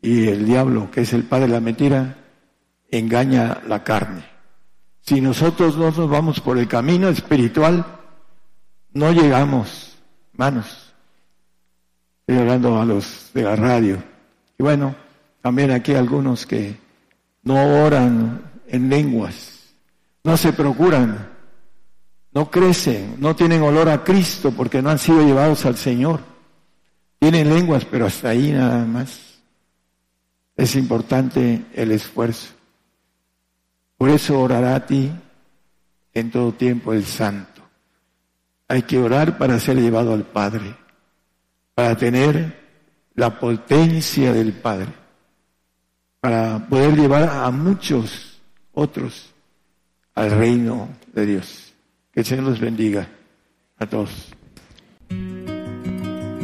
Y 0.02 0.28
el 0.28 0.46
diablo, 0.46 0.90
que 0.90 1.02
es 1.02 1.12
el 1.12 1.24
padre 1.24 1.46
de 1.46 1.52
la 1.52 1.60
mentira, 1.60 2.19
engaña 2.90 3.60
la 3.66 3.84
carne. 3.84 4.24
Si 5.00 5.20
nosotros 5.20 5.76
no 5.76 5.86
nos 5.86 6.08
vamos 6.08 6.40
por 6.40 6.58
el 6.58 6.68
camino 6.68 7.08
espiritual, 7.08 7.84
no 8.92 9.12
llegamos, 9.12 9.96
manos. 10.34 10.94
Estoy 12.20 12.38
hablando 12.38 12.80
a 12.80 12.84
los 12.84 13.30
de 13.34 13.42
la 13.42 13.56
radio. 13.56 14.02
Y 14.58 14.62
bueno, 14.62 14.94
también 15.42 15.70
aquí 15.70 15.94
algunos 15.94 16.46
que 16.46 16.76
no 17.42 17.84
oran 17.84 18.42
en 18.68 18.88
lenguas, 18.88 19.74
no 20.22 20.36
se 20.36 20.52
procuran, 20.52 21.30
no 22.32 22.50
crecen, 22.50 23.16
no 23.18 23.34
tienen 23.34 23.62
olor 23.62 23.88
a 23.88 24.04
Cristo 24.04 24.52
porque 24.52 24.82
no 24.82 24.90
han 24.90 24.98
sido 24.98 25.22
llevados 25.22 25.64
al 25.64 25.76
Señor. 25.76 26.20
Tienen 27.18 27.52
lenguas, 27.52 27.84
pero 27.84 28.06
hasta 28.06 28.28
ahí 28.28 28.52
nada 28.52 28.84
más. 28.84 29.40
Es 30.56 30.76
importante 30.76 31.64
el 31.74 31.92
esfuerzo. 31.92 32.59
Por 34.00 34.08
eso 34.08 34.40
orará 34.40 34.76
a 34.76 34.86
ti 34.86 35.12
en 36.14 36.30
todo 36.30 36.54
tiempo 36.54 36.94
el 36.94 37.04
Santo. 37.04 37.60
Hay 38.66 38.84
que 38.84 38.96
orar 38.96 39.36
para 39.36 39.60
ser 39.60 39.76
llevado 39.76 40.14
al 40.14 40.24
Padre, 40.24 40.74
para 41.74 41.94
tener 41.98 42.60
la 43.14 43.38
potencia 43.38 44.32
del 44.32 44.54
Padre, 44.54 44.86
para 46.18 46.66
poder 46.66 46.96
llevar 46.96 47.24
a 47.24 47.50
muchos 47.50 48.40
otros 48.72 49.34
al 50.14 50.30
reino 50.30 50.88
de 51.12 51.26
Dios. 51.26 51.74
Que 52.10 52.20
el 52.20 52.26
Señor 52.26 52.44
los 52.44 52.58
bendiga 52.58 53.06
a 53.76 53.84
todos. 53.84 54.30